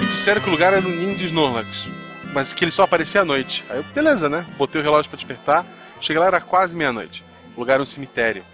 [0.00, 1.88] Me disseram que o lugar era no ninho de Snorlax,
[2.32, 3.64] mas que ele só aparecia à noite.
[3.68, 4.44] Aí eu, beleza, né?
[4.58, 5.64] Botei o relógio pra despertar,
[6.00, 7.24] cheguei lá, era quase meia-noite.
[7.56, 8.44] O lugar era um cemitério.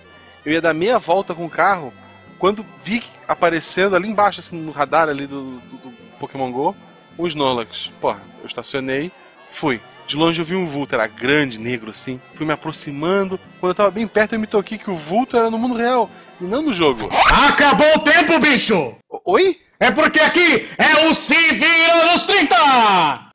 [0.45, 1.93] Eu ia dar meia volta com o carro,
[2.38, 6.77] quando vi aparecendo ali embaixo, assim, no radar ali do, do, do Pokémon GO,
[7.18, 7.90] um Snorlax.
[8.00, 9.11] Porra, eu estacionei,
[9.50, 9.80] fui.
[10.07, 12.21] De longe eu vi um vulto, era grande, negro assim.
[12.35, 13.39] Fui me aproximando.
[13.61, 16.11] Quando eu tava bem perto, eu me toquei que o vulto era no mundo real
[16.40, 17.09] e não no jogo.
[17.49, 18.95] Acabou o tempo, bicho!
[19.25, 19.59] Oi?
[19.81, 22.54] É porque aqui é o Se Vira nos 30!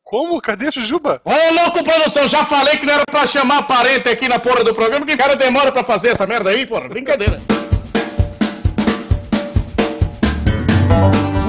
[0.04, 0.40] Como?
[0.40, 1.22] Cadê a Jujuba?
[1.26, 4.74] Ô, louco, produção, já falei que não era pra chamar parente aqui na porra do
[4.74, 6.88] programa, que o cara demora pra fazer essa merda aí, porra.
[6.88, 7.42] Brincadeira.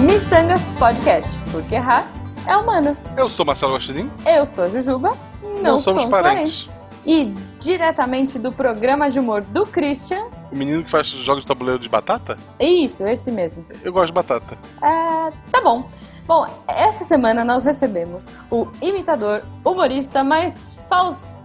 [0.00, 2.17] Missangas Podcast, porque errar
[2.48, 2.98] é humanas.
[3.16, 4.10] Eu sou Marcelo Guaxinim.
[4.26, 6.76] Eu sou a Jujuba, não, Não somos parentes.
[7.06, 11.80] E diretamente do programa de humor do Christian, O menino que faz jogos de tabuleiro
[11.80, 12.36] de batata?
[12.60, 13.64] isso, esse mesmo.
[13.82, 14.58] Eu gosto de batata.
[14.82, 15.86] É, tá bom.
[16.28, 20.78] Bom, essa semana nós recebemos o imitador, humorista mais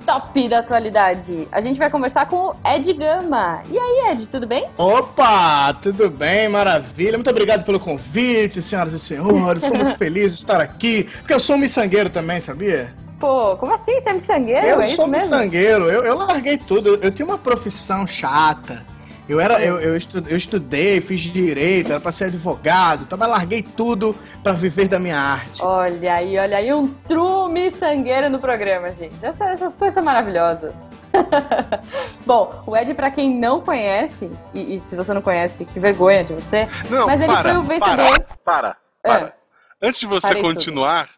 [0.05, 1.47] top da atualidade.
[1.53, 3.63] A gente vai conversar com o Ed Gama.
[3.71, 4.67] E aí, Ed, tudo bem?
[4.77, 7.13] Opa, tudo bem, maravilha.
[7.13, 9.63] Muito obrigado pelo convite, senhoras e senhores.
[9.63, 12.93] Estou muito feliz de estar aqui, porque eu sou um miçangueiro também, sabia?
[13.21, 13.97] Pô, como assim?
[14.01, 14.67] Você é miçangueiro?
[14.67, 15.29] Eu é isso sou mesmo?
[15.29, 16.89] miçangueiro, eu, eu larguei tudo.
[16.89, 18.83] Eu, eu tinha uma profissão chata.
[19.27, 23.29] Eu era, eu, eu, estu- eu estudei, fiz direito, era pra ser advogado, então, mas
[23.29, 25.63] larguei tudo pra viver da minha arte.
[25.63, 29.15] Olha aí, olha aí, um true miçangueiro no programa, gente.
[29.21, 30.91] Essa- essas coisas são maravilhosas.
[32.25, 36.23] Bom, o Ed, pra quem não conhece, e, e se você não conhece, que vergonha
[36.23, 38.19] de você, Não, mas ele para, foi o vencedor.
[38.43, 39.07] Para, É.
[39.07, 39.33] para.
[39.81, 40.53] Antes de você Parei tudo.
[40.53, 41.09] continuar,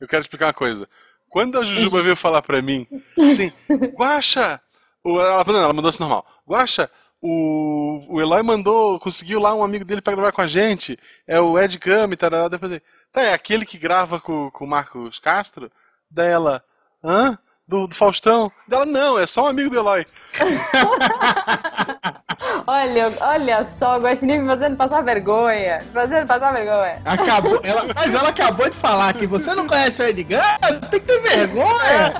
[0.00, 0.88] eu quero explicar uma coisa.
[1.28, 2.86] Quando a Jujuba veio falar pra mim,
[3.18, 3.52] assim,
[3.96, 4.60] Guaxa,
[5.04, 6.90] o- ela, não, ela mandou assim normal, Guaxa,
[7.20, 11.40] o, o Eloy mandou, conseguiu lá um amigo dele pra gravar com a gente, é
[11.40, 11.78] o Ed
[12.16, 12.82] tal, depois ele,
[13.12, 15.70] tá, é aquele que grava com, com o Marcos Castro?
[16.10, 16.64] Daí ela,
[17.04, 17.38] hã?
[17.70, 18.50] Do, do Faustão?
[18.66, 20.04] Dela, não, é só um amigo do Eloy.
[22.66, 25.80] Olha, olha só, o Guaxinim me fazendo passar vergonha.
[25.80, 27.02] me Fazendo passar vergonha.
[27.04, 31.00] Acabou, ela, mas ela acabou de falar que você não conhece o Edgar, você tem
[31.00, 32.14] que ter vergonha.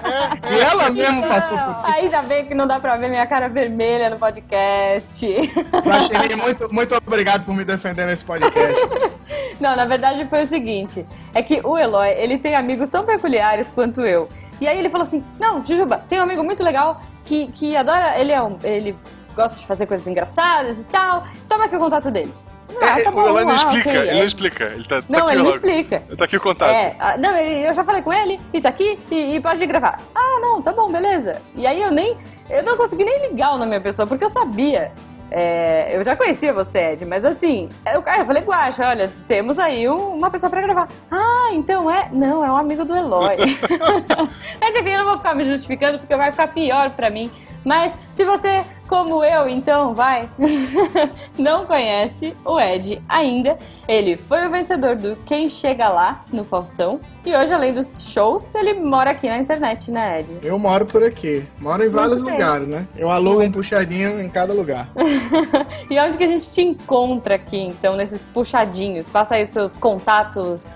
[0.51, 3.49] E ela mesmo passou por Não, ainda bem que não dá pra ver minha cara
[3.49, 5.27] vermelha no podcast.
[5.73, 8.81] Guaxinim, muito, muito obrigado por me defender nesse podcast.
[9.59, 13.71] Não, na verdade foi o seguinte: é que o Eloy, ele tem amigos tão peculiares
[13.71, 14.29] quanto eu.
[14.61, 18.19] E aí ele falou assim: Não, Jujuba, tem um amigo muito legal que, que adora.
[18.19, 18.59] Ele é um.
[18.63, 18.95] Ele
[19.35, 21.25] gosta de fazer coisas engraçadas e tal.
[21.49, 22.33] Toma aqui o contato dele.
[22.81, 24.15] Ah, É, tá o bom, Eloy não ah, explica, ok, ele é.
[24.15, 24.65] não explica.
[24.67, 26.03] Ele tá, tá Não, aqui ele não explica.
[26.17, 26.71] Tá aqui o contato.
[26.71, 29.65] É, ah, não, ele- eu já falei com ele e tá aqui e, e pode
[29.67, 29.99] gravar.
[30.15, 31.43] Ah, não, tá bom, beleza.
[31.57, 32.17] E aí eu nem.
[32.49, 34.93] Eu não consegui nem ligar o nome da pessoa, porque eu sabia.
[35.31, 39.59] É, eu já conhecia você, Ed, mas assim, eu, cara, eu falei, Guaxa, olha, temos
[39.59, 40.89] aí um- uma pessoa pra gravar.
[41.11, 42.09] Ah, então é.
[42.13, 43.37] Não, é um amigo do Eloy.
[44.61, 47.31] mas enfim, eu não vou ficar me justificando, porque vai ficar pior pra mim.
[47.65, 50.29] Mas se você, como eu, então, vai,
[51.39, 57.01] não conhece o Ed ainda, ele foi o vencedor do Quem Chega Lá no Faustão.
[57.25, 60.39] E hoje, além dos shows, ele mora aqui na internet, né, Ed?
[60.43, 62.33] Eu moro por aqui, moro em vários bem.
[62.33, 62.89] lugares, né?
[62.97, 64.89] Eu alugo um puxadinho em cada lugar.
[65.91, 69.07] e onde que a gente te encontra aqui, então, nesses puxadinhos?
[69.07, 70.67] Passa aí seus contatos,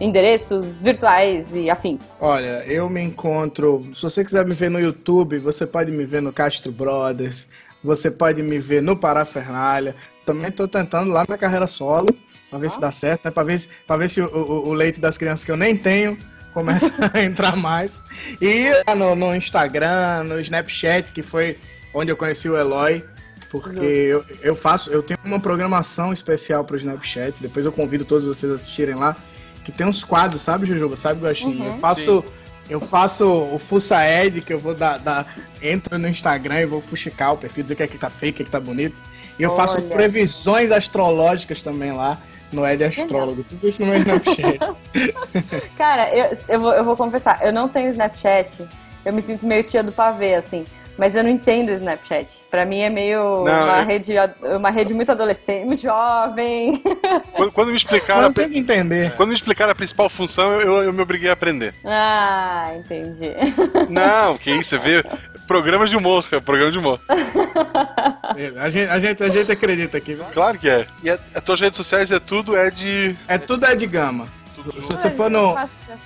[0.00, 2.18] endereços virtuais e afins.
[2.20, 3.82] Olha, eu me encontro.
[3.94, 7.48] Se você quiser me ver no YouTube, você pode me ver no Castro Brothers,
[7.82, 9.94] você pode me ver no Parafernália.
[10.26, 12.08] Também tô tentando lá na carreira solo,
[12.50, 13.30] pra ver se dá certo, né?
[13.30, 15.76] Pra ver, se- pra ver se o, o- o leite das crianças que eu nem
[15.76, 16.18] tenho
[16.52, 18.02] começa a entrar mais.
[18.40, 21.56] E no, no Instagram, no Snapchat, que foi
[21.92, 23.04] onde eu conheci o Eloy.
[23.50, 28.26] Porque eu, eu faço, eu tenho uma programação especial pro Snapchat, depois eu convido todos
[28.26, 29.16] vocês a assistirem lá,
[29.64, 30.96] que tem uns quadros, sabe, Jujuba?
[30.96, 31.58] Sabe, Gostinho?
[31.58, 31.74] Uhum.
[31.74, 32.24] Eu faço.
[32.68, 35.26] Eu faço o Fussa Ed, que eu vou dar, dar.
[35.62, 38.32] Entro no Instagram e vou fuxicar o perfil, dizer o que é que tá feio,
[38.32, 38.96] o que é que tá bonito.
[39.38, 39.88] E eu faço Olha.
[39.88, 42.18] previsões astrológicas também lá
[42.52, 43.44] no Ed Astrólogo.
[43.44, 44.58] Tudo isso no meu Snapchat.
[45.76, 48.66] Cara, eu, eu, vou, eu vou confessar, eu não tenho Snapchat.
[49.04, 50.64] Eu me sinto meio tia do pavê, assim.
[50.96, 52.26] Mas eu não entendo o Snapchat.
[52.50, 54.14] Pra mim é meio Não, uma, eu- rede,
[54.56, 56.82] uma rede muito adolescente, muito jovem.
[57.36, 59.12] Quando, quando me explicaram, Não tem que entender.
[59.16, 61.74] quando me explicaram a principal função, eu, eu, me obriguei a aprender.
[61.84, 63.32] ah, entendi.
[63.90, 65.04] Não, que isso, você vê
[65.48, 67.00] programa de humor, cara, programa de humor.
[67.08, 70.16] A gente, a gente, a gente acredita aqui.
[70.32, 70.86] Claro que é.
[71.02, 74.26] E a- as tuas redes sociais é tudo é de É tudo Ed Gama.
[74.72, 75.54] Se você for no.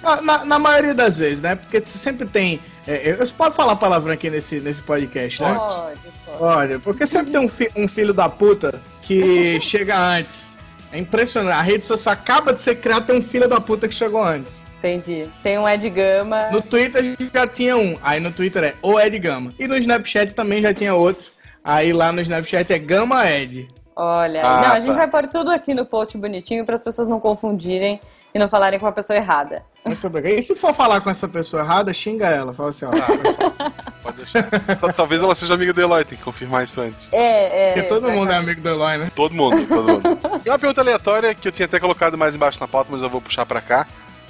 [0.02, 1.54] Na, na, na maioria das vezes, né?
[1.56, 2.60] Porque sempre tem.
[2.86, 5.54] É, eu posso falar palavrão aqui nesse, nesse podcast, né?
[5.54, 6.42] Pode, pode.
[6.42, 10.54] Olha, porque sempre tem um, fi- um filho da puta que chega antes.
[10.92, 11.54] É impressionante.
[11.54, 14.66] A rede social acaba de ser criada, tem um filho da puta que chegou antes.
[14.78, 15.28] Entendi.
[15.42, 16.50] Tem um Ed Gama.
[16.50, 17.98] No Twitter já tinha um.
[18.02, 19.52] Aí no Twitter é o Ed Gama.
[19.58, 21.26] E no Snapchat também já tinha outro.
[21.64, 23.68] Aí lá no Snapchat é Gama Ed.
[24.00, 24.98] Olha, Ah, não, a gente tá.
[24.98, 28.00] vai pôr tudo aqui no post bonitinho para as pessoas não confundirem
[28.32, 29.64] e não falarem com a pessoa errada.
[29.84, 30.34] Muito obrigado.
[30.34, 32.54] E se for falar com essa pessoa errada, xinga ela.
[32.54, 32.90] Fala assim, ó.
[34.02, 34.44] Pode deixar.
[34.80, 37.08] Tal- Talvez ela seja amiga do Eloy, tem que confirmar isso antes.
[37.10, 37.72] É, é.
[37.72, 39.10] Porque todo vai mundo é amigo do Eloy, né?
[39.16, 40.18] Todo mundo, todo mundo.
[40.46, 43.10] E uma pergunta aleatória que eu tinha até colocado mais embaixo na pauta, mas eu
[43.10, 43.84] vou puxar pra cá.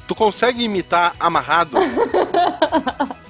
[0.07, 1.77] Tu consegue imitar amarrado?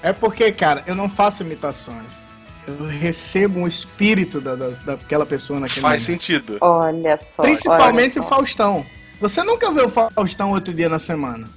[0.03, 2.28] É porque, cara, eu não faço imitações.
[2.69, 6.23] Eu recebo um espírito da, das- daquela pessoa naquele Faz momento.
[6.23, 6.59] sentido.
[6.61, 7.43] Olha só.
[7.43, 8.37] Principalmente o olha só.
[8.37, 8.87] Faustão.
[9.21, 11.49] Você nunca vê o Faustão outro dia na semana.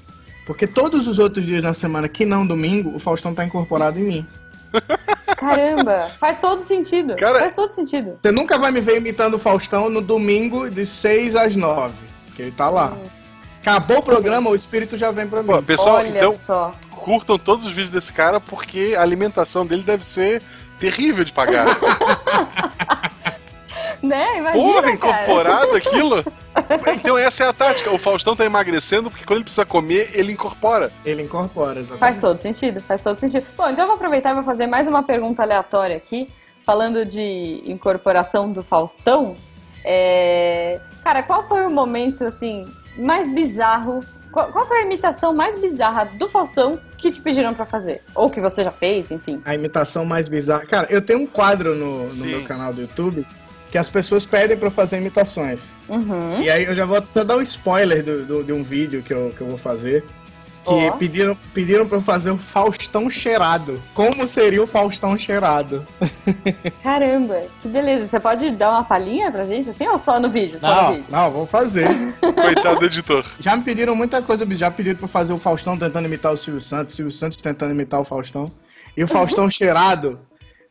[0.45, 4.03] Porque todos os outros dias na semana, que não domingo, o Faustão tá incorporado em
[4.03, 4.25] mim.
[5.37, 7.15] Caramba, faz todo sentido.
[7.15, 8.17] Cara- Faz todo sentido.
[8.21, 11.93] Você nunca vai me ver imitando o Faustão no domingo de 6 às 9.
[12.35, 12.95] Que ele tá lá.
[13.61, 15.47] Acabou o programa, o espírito já vem pra mim.
[15.49, 16.73] Pô, pessoal, Olha então só.
[16.89, 20.41] curtam todos os vídeos desse cara porque a alimentação dele deve ser
[20.81, 21.65] terrível de pagar.
[24.01, 24.39] Né?
[24.39, 24.93] Imagina, Porra, cara.
[24.93, 26.25] incorporado aquilo?
[26.95, 27.91] Então essa é a tática.
[27.91, 30.91] O Faustão tá emagrecendo porque quando ele precisa comer, ele incorpora.
[31.05, 31.99] Ele incorpora, exatamente.
[31.99, 33.45] Faz todo sentido, faz todo sentido.
[33.55, 36.27] Bom, então eu vou aproveitar e vou fazer mais uma pergunta aleatória aqui,
[36.65, 39.35] falando de incorporação do Faustão.
[39.85, 42.65] É, Cara, qual foi o momento, assim,
[42.97, 44.01] mais bizarro?
[44.31, 48.01] Qual, qual foi a imitação mais bizarra do Faustão que te pediram pra fazer?
[48.15, 49.41] Ou que você já fez, enfim.
[49.43, 50.65] A imitação mais bizarra.
[50.65, 53.25] Cara, eu tenho um quadro no, no meu canal do YouTube
[53.69, 55.69] que as pessoas pedem pra eu fazer imitações.
[55.87, 56.41] Uhum.
[56.41, 59.13] E aí eu já vou até dar um spoiler do, do- de um vídeo que
[59.13, 60.03] eu, que eu vou fazer.
[60.63, 60.91] Que Ó.
[60.91, 63.81] pediram, pediram pra eu fazer o Faustão cheirado.
[63.95, 65.85] Como seria o Faustão cheirado?
[66.83, 68.07] Caramba, que beleza.
[68.07, 70.59] Você pode dar uma palhinha pra gente, assim, ou só no vídeo?
[70.59, 71.05] Só no Não, vídeo.
[71.09, 71.87] não, vou fazer.
[72.21, 73.25] Coitado do editor.
[73.39, 76.37] já me pediram muita coisa, já pediram pra eu fazer o Faustão tentando imitar o
[76.37, 78.51] Silvio Santos, o Silvio Santos tentando imitar o Faustão.
[78.95, 80.19] E o Faustão cheirado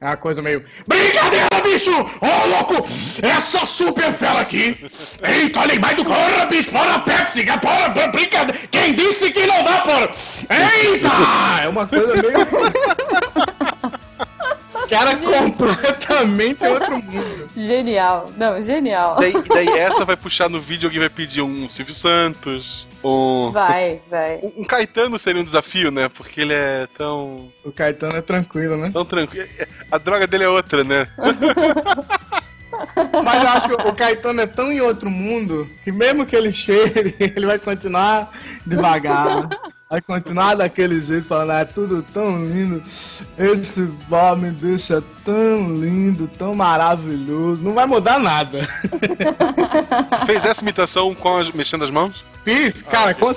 [0.01, 0.65] é uma coisa meio.
[0.87, 1.91] Brincadeira, bicho!
[1.93, 2.89] Ô, louco!
[3.23, 4.77] Essa super fera aqui!
[5.23, 6.71] Eita, olha mais do porra, bicho!
[6.71, 7.45] Porra, Pepsi!
[7.61, 8.59] Porra, br- brincadeira!
[8.71, 10.09] Quem disse que não dá, porra?
[10.49, 11.09] Eita!
[11.65, 12.33] É uma coisa meio.
[14.91, 17.49] Cara, completamente outro mundo.
[17.57, 18.31] Genial.
[18.37, 19.17] Não, genial.
[19.21, 23.51] Daí, daí essa vai puxar no vídeo, alguém vai pedir um Silvio Santos, um...
[23.51, 24.41] Vai, vai.
[24.57, 26.09] Um Caetano seria um desafio, né?
[26.09, 27.51] Porque ele é tão.
[27.65, 28.91] O Caetano é tranquilo, né?
[28.93, 29.49] tão tranquilo.
[29.91, 31.09] A droga dele é outra, né?
[33.25, 36.53] Mas eu acho que o Caetano é tão em outro mundo que mesmo que ele
[36.53, 38.31] cheire, ele vai continuar
[38.67, 39.49] devagar.
[39.89, 42.81] Vai continuar daquele jeito, falando, ah, é tudo tão lindo.
[43.37, 47.65] Esse bar me deixa tão lindo, tão maravilhoso.
[47.65, 48.69] Não vai mudar nada.
[50.21, 52.25] Tu fez essa imitação com as, mexendo as mãos?
[52.45, 53.27] Fiz, cara, com...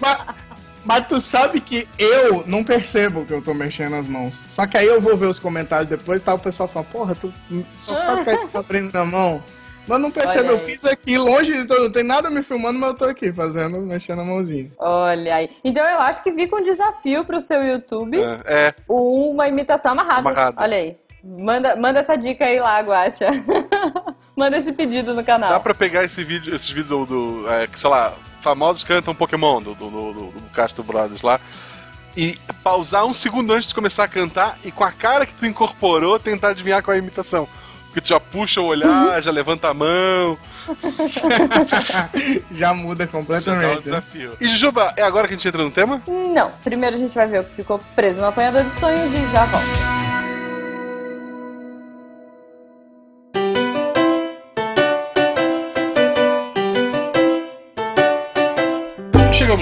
[0.00, 0.18] mas,
[0.86, 4.40] mas tu sabe que eu não percebo que eu tô mexendo as mãos.
[4.48, 7.14] Só que aí eu vou ver os comentários depois e tá o pessoal falando, porra,
[7.16, 7.32] tu
[7.78, 9.42] só tá com a abrindo na mão.
[9.88, 12.78] Mas não percebo, Olha eu fiz aqui, longe de todo, não tem nada me filmando,
[12.78, 14.70] mas eu tô aqui fazendo, mexendo a mãozinha.
[14.78, 15.50] Olha aí.
[15.64, 18.40] Então eu acho que fica um desafio pro seu YouTube É.
[18.46, 18.74] é.
[18.88, 20.20] uma imitação amarrada.
[20.20, 20.62] Amarrada.
[20.62, 20.96] Olha aí.
[21.22, 23.26] Manda, manda essa dica aí lá, Guaxa.
[24.36, 25.50] manda esse pedido no canal.
[25.50, 27.06] Dá pra pegar esse vídeo, esses vídeos do.
[27.06, 28.14] do, é, que, sei lá,
[28.46, 31.40] famosos cantam Pokémon do, do, do, do, do Castro Brothers lá.
[32.16, 35.44] E pausar um segundo antes de começar a cantar e com a cara que tu
[35.44, 37.48] incorporou tentar adivinhar qual é a imitação.
[37.86, 40.38] Porque tu já puxa o olhar, já levanta a mão,
[42.52, 43.74] Já muda já dá um completamente.
[43.74, 43.80] né?
[43.82, 44.36] desafio.
[44.40, 46.00] E Jujuba, é agora que a gente entra no tema?
[46.06, 49.32] Não, primeiro a gente vai ver o que ficou preso no apanhador de sonhos e
[49.32, 49.95] já volta.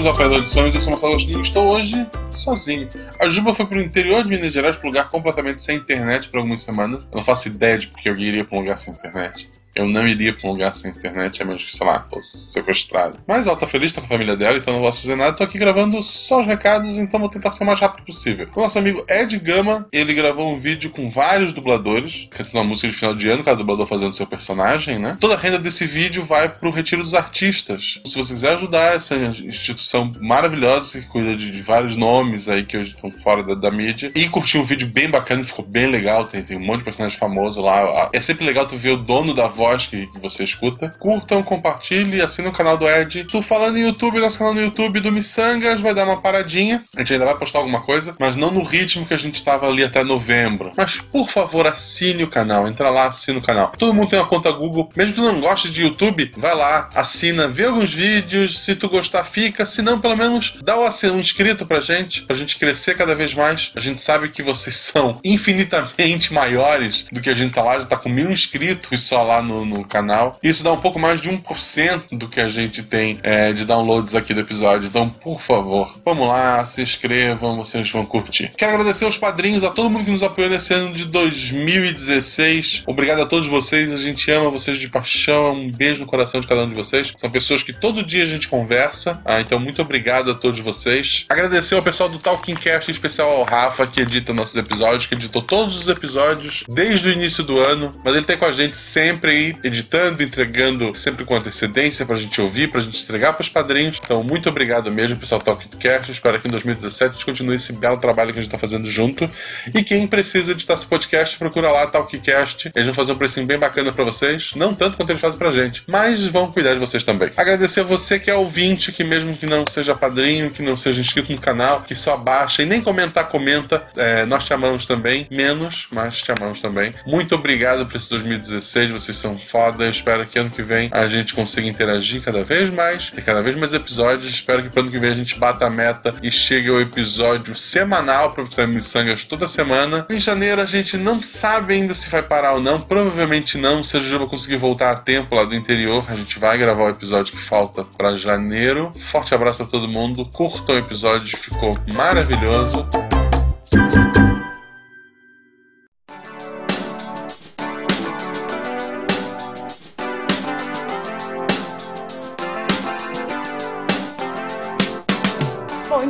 [0.05, 2.87] Chegamos ao de eu sou Marcelo Agostinho e estou hoje sozinho.
[3.19, 6.37] A Juba foi pro interior de Minas Gerais, para um lugar completamente sem internet por
[6.37, 7.03] algumas semanas.
[7.11, 9.49] Eu não faço ideia de porque eu iria para um lugar sem internet.
[9.75, 13.19] Eu não iria para um lugar sem internet, a menos que, sei lá, fosse sequestrado.
[13.27, 15.35] Mas ela tá feliz, tá com a família dela, então não posso fazer nada.
[15.35, 18.47] Tô aqui gravando só os recados, então vou tentar ser o mais rápido possível.
[18.55, 22.87] O nosso amigo Ed Gama, ele gravou um vídeo com vários dubladores, cantando uma música
[22.87, 25.17] de final de ano, cada dublador fazendo seu personagem, né?
[25.19, 27.99] Toda a renda desse vídeo vai pro Retiro dos Artistas.
[28.05, 32.77] Se você quiser ajudar essa instituição maravilhosa que cuida de, de vários nomes aí que
[32.77, 36.25] hoje estão fora da, da mídia, e curtir um vídeo bem bacana, ficou bem legal,
[36.25, 38.09] tem, tem um monte de personagem famoso lá.
[38.13, 40.93] É sempre legal tu ver o dono da voz voz que, você escuta.
[40.99, 43.25] Curtam, compartilhem, assinem o canal do Ed.
[43.25, 46.83] Tô falando em YouTube, nosso canal no YouTube do Missangas vai dar uma paradinha.
[46.95, 49.67] A gente ainda vai postar alguma coisa, mas não no ritmo que a gente tava
[49.67, 50.71] ali até novembro.
[50.77, 52.67] Mas por favor, assine o canal.
[52.67, 53.71] Entra lá, assina o canal.
[53.77, 54.91] Todo mundo tem uma conta Google.
[54.95, 58.59] Mesmo que não goste de YouTube, vai lá, assina, vê alguns vídeos.
[58.59, 59.65] Se tu gostar, fica.
[59.65, 63.71] Se não, pelo menos dá um inscrito pra gente, pra gente crescer cada vez mais.
[63.75, 67.85] A gente sabe que vocês são infinitamente maiores do que a gente tá lá, já
[67.85, 70.37] tá com mil inscritos só lá no, no canal.
[70.41, 74.15] Isso dá um pouco mais de 1% do que a gente tem é, de downloads
[74.15, 74.87] aqui do episódio.
[74.87, 78.51] Então, por favor, vamos lá, se inscrevam, vocês vão curtir.
[78.57, 82.83] Quero agradecer aos padrinhos, a todo mundo que nos apoiou nesse ano de 2016.
[82.87, 85.53] Obrigado a todos vocês, a gente ama vocês de paixão.
[85.53, 87.13] Um beijo no coração de cada um de vocês.
[87.15, 89.21] São pessoas que todo dia a gente conversa.
[89.23, 91.25] Ah, então, muito obrigado a todos vocês.
[91.29, 95.15] Agradecer ao pessoal do Talking Cast, em especial ao Rafa, que edita nossos episódios, que
[95.15, 97.91] editou todos os episódios desde o início do ano.
[98.03, 102.69] Mas ele tem com a gente sempre editando, entregando sempre com antecedência pra gente ouvir,
[102.69, 103.99] pra gente entregar pros padrinhos.
[104.03, 106.11] Então, muito obrigado mesmo, pessoal do Talking Cast.
[106.11, 108.89] Espero que em 2017 a gente continue esse belo trabalho que a gente tá fazendo
[108.89, 109.29] junto.
[109.73, 112.71] E quem precisa editar esse podcast, procura lá Talkcast.
[112.73, 114.53] Eles vão fazer um precinho bem bacana para vocês.
[114.55, 117.29] Não tanto quanto eles fazem pra gente, mas vão cuidar de vocês também.
[117.35, 121.01] Agradecer a você que é ouvinte, que mesmo que não seja padrinho, que não seja
[121.01, 123.83] inscrito no canal, que só baixa e nem comentar, comenta.
[123.95, 125.27] É, nós te amamos também.
[125.31, 126.91] Menos, mas te amamos também.
[127.05, 128.91] Muito obrigado por esse 2016.
[128.91, 129.85] Vocês são foda.
[129.85, 133.41] Eu espero que ano que vem a gente consiga interagir cada vez mais, ter cada
[133.41, 134.29] vez mais episódios.
[134.29, 137.55] Espero que pro ano que vem a gente bata a meta e chegue ao episódio
[137.55, 140.05] semanal para o Missangas toda semana.
[140.09, 142.79] Em janeiro a gente não sabe ainda se vai parar ou não.
[142.79, 143.83] Provavelmente não.
[143.83, 146.89] Se a Jujuba conseguir voltar a tempo lá do interior, a gente vai gravar o
[146.89, 148.91] episódio que falta para janeiro.
[148.95, 150.25] Forte abraço para todo mundo.
[150.25, 152.87] Curtam o episódio, ficou maravilhoso.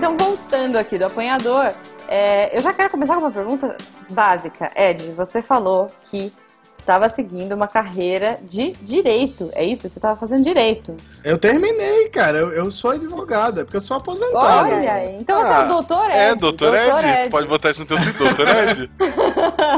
[0.06, 1.74] Então voltando aqui do apanhador,
[2.08, 3.76] é, eu já quero começar com uma pergunta
[4.12, 4.70] básica.
[4.76, 6.32] Ed, você falou que
[6.75, 9.50] estava seguindo uma carreira de direito.
[9.53, 9.88] É isso?
[9.88, 10.96] Você estava fazendo direito.
[11.24, 12.38] Eu terminei, cara.
[12.38, 14.67] Eu, eu, sou advogado, é porque eu sou aposentado.
[14.67, 15.15] Olha aí.
[15.20, 16.17] Então ah, você é o ah, doutor Ed.
[16.17, 17.08] É, doutor, doutor Ed.
[17.08, 17.24] Ed.
[17.24, 18.91] Você pode botar isso no teu doutor Ed.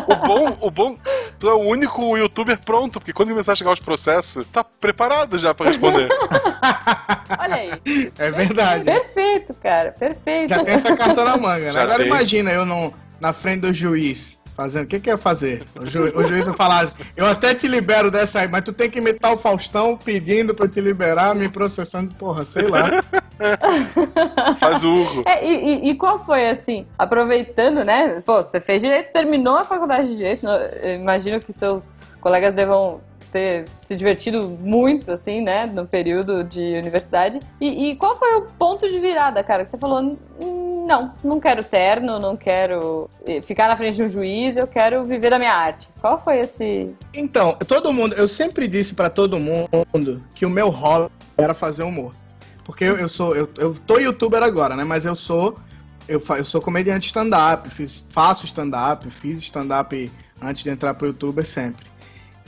[0.07, 0.97] o bom, o bom,
[1.39, 5.37] tu é o único youtuber pronto, porque quando começar a chegar os processos, tá preparado
[5.37, 6.09] já para responder.
[7.39, 7.71] Olha aí.
[8.17, 8.83] É verdade.
[8.83, 9.91] Perfeito, cara.
[9.91, 10.49] Perfeito.
[10.49, 11.81] Já tem essa carta na manga, né?
[11.81, 12.07] Agora tem.
[12.07, 14.85] imagina eu não, na frente do juiz Fazendo.
[14.85, 15.63] O que, que ia fazer?
[15.79, 18.89] O, ju, o juiz vai falar: eu até te libero dessa aí, mas tu tem
[18.89, 22.89] que imitar o Faustão pedindo pra eu te liberar, me processando, porra, sei lá.
[24.59, 25.23] Faz o Hugo.
[25.27, 28.19] É, e, e, qual foi, assim, aproveitando, né?
[28.25, 32.99] Pô, você fez direito, terminou a faculdade de direito, eu imagino que seus colegas devam
[33.31, 37.39] ter se divertido muito, assim, né, no período de universidade.
[37.59, 40.17] E, e, qual foi o ponto de virada, cara, que você falou,
[40.87, 45.03] não, não quero terno, não quero eh, ficar na frente de um juiz, eu quero
[45.03, 45.89] viver da minha arte.
[45.99, 46.95] Qual foi esse...
[47.13, 51.83] Então, todo mundo, eu sempre disse para todo mundo que o meu hobby era fazer
[51.83, 52.13] humor.
[52.63, 55.57] Porque eu, eu sou, eu, eu tô youtuber agora, né, mas eu sou
[56.07, 57.69] eu, eu sou comediante stand-up,
[58.11, 60.09] faço stand-up, fiz stand-up
[60.41, 61.85] antes de entrar pro youtuber sempre.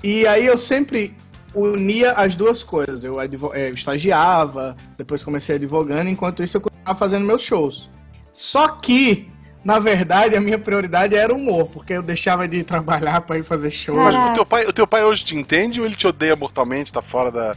[0.03, 1.15] E aí eu sempre
[1.53, 3.03] unia as duas coisas.
[3.03, 7.89] Eu, eu é, estagiava, depois comecei advogando, enquanto isso eu continuava fazendo meus shows.
[8.33, 9.29] Só que,
[9.63, 13.43] na verdade, a minha prioridade era o humor, porque eu deixava de trabalhar para ir
[13.43, 13.95] fazer show.
[13.95, 16.93] Mas o teu, pai, o teu pai hoje te entende ou ele te odeia mortalmente,
[16.93, 17.55] tá fora da,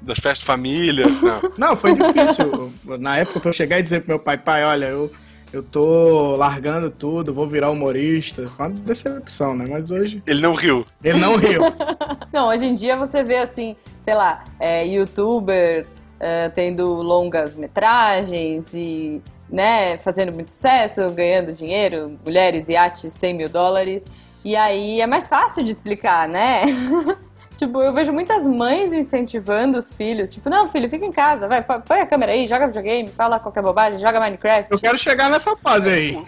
[0.00, 1.06] das festas de família?
[1.06, 2.72] Não, não foi difícil.
[2.98, 5.10] Na época, pra eu chegar e dizer pro meu pai, pai, olha, eu
[5.52, 8.50] eu tô largando tudo, vou virar humorista.
[8.58, 9.66] Uma decepção, né?
[9.68, 10.22] Mas hoje.
[10.26, 10.86] Ele não riu.
[11.04, 11.60] Ele não riu.
[12.32, 18.72] não, hoje em dia você vê assim, sei lá, é, youtubers é, tendo longas metragens
[18.74, 19.20] e.
[19.50, 24.10] Né, fazendo muito sucesso, ganhando dinheiro, mulheres, iates, 100 mil dólares.
[24.42, 26.64] E aí é mais fácil de explicar, né?
[27.62, 30.34] Tipo, eu vejo muitas mães incentivando os filhos.
[30.34, 33.62] Tipo, não, filho, fica em casa, vai, põe a câmera aí, joga videogame, fala qualquer
[33.62, 34.72] bobagem, joga Minecraft.
[34.72, 36.18] Eu quero chegar nessa fase aí.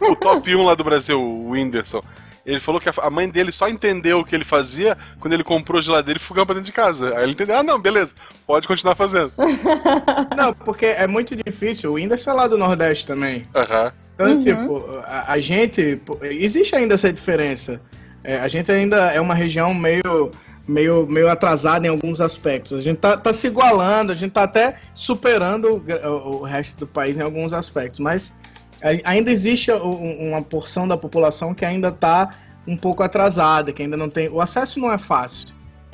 [0.00, 2.00] o top 1 lá do Brasil, o Whindersson.
[2.46, 5.82] Ele falou que a mãe dele só entendeu o que ele fazia quando ele comprou
[5.82, 7.14] geladeira e fogão pra dentro de casa.
[7.14, 8.14] Aí ele entendeu, ah, não, beleza,
[8.46, 9.30] pode continuar fazendo.
[10.34, 11.90] não, porque é muito difícil.
[11.90, 13.46] O Whindersson é lá do Nordeste também.
[13.54, 13.90] Uhum.
[14.14, 14.42] Então, uhum.
[14.42, 16.00] tipo, a, a, gente.
[16.22, 17.78] Existe ainda essa diferença.
[18.24, 20.30] É, a gente ainda é uma região meio
[20.68, 22.78] meio, meio atrasada em alguns aspectos.
[22.78, 26.86] A gente tá, tá se igualando, a gente tá até superando o, o resto do
[26.86, 28.32] país em alguns aspectos, mas
[29.04, 32.30] ainda existe uma porção da população que ainda está
[32.66, 34.28] um pouco atrasada, que ainda não tem.
[34.28, 35.48] O acesso não é fácil.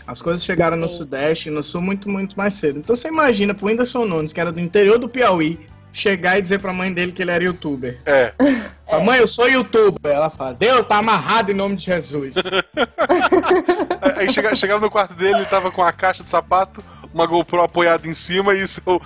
[0.06, 2.80] As coisas chegaram no Sudeste e no Sul muito, muito mais cedo.
[2.80, 6.58] Então você imagina pro Whindersson Nunes, que era do interior do Piauí, chegar e dizer
[6.58, 7.98] pra mãe dele que ele era youtuber.
[8.04, 8.32] É.
[9.04, 10.12] Mãe, eu sou youtuber.
[10.12, 12.34] Ela fala, Deus, tá amarrado em nome de Jesus.
[14.16, 16.82] Aí chega- chegava no quarto dele, ele tava com a caixa de sapato,
[17.14, 19.00] uma GoPro apoiada em cima e isso é o,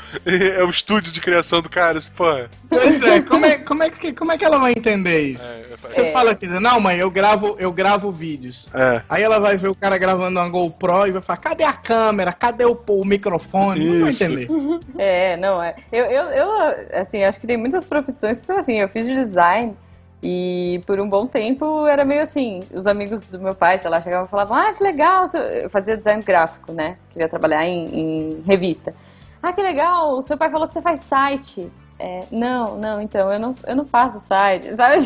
[0.61, 1.99] é o estúdio de criação do cara.
[1.99, 2.49] Esse, porra.
[2.69, 5.45] pois é, como é, como, é que, como é que ela vai entender isso?
[5.45, 6.13] É, Você É.
[6.13, 8.67] fala que, não, mãe, eu gravo, eu gravo vídeos.
[8.75, 9.03] é.
[9.09, 12.33] Aí ela vai ver o cara gravando uma GoPro e vai falar, cadê a câmera?
[12.33, 13.85] Cadê o, o microfone?
[13.85, 14.25] Não vai Isso.
[14.25, 14.49] entender.
[14.99, 15.75] É, não, é.
[15.93, 16.51] Eu, eu, eu,
[16.95, 19.77] assim, acho que tem muitas profissões que são assim, eu fiz de design
[20.23, 24.01] e por um bom tempo era meio assim, os amigos do meu pai, sei lá,
[24.01, 25.25] chegavam e falavam, ah, que legal,
[25.63, 28.95] eu fazia design gráfico, né, queria trabalhar em, em revista.
[29.43, 31.71] Ah, que legal, o seu pai falou que você faz site.
[32.01, 34.97] É, não, não, então, eu não, eu não faço site, sabe?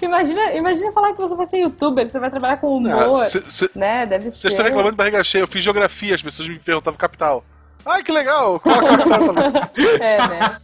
[0.00, 3.68] imagina, imagina falar que você vai ser youtuber, que você vai trabalhar com humor, Vocês
[3.74, 4.48] né, deve ser...
[4.48, 5.42] estão reclamando de barriga cheia.
[5.42, 7.44] Eu fiz geografia, as pessoas me perguntavam capital.
[7.86, 8.60] Ai, que legal!
[8.64, 9.66] A
[10.04, 10.56] É, né?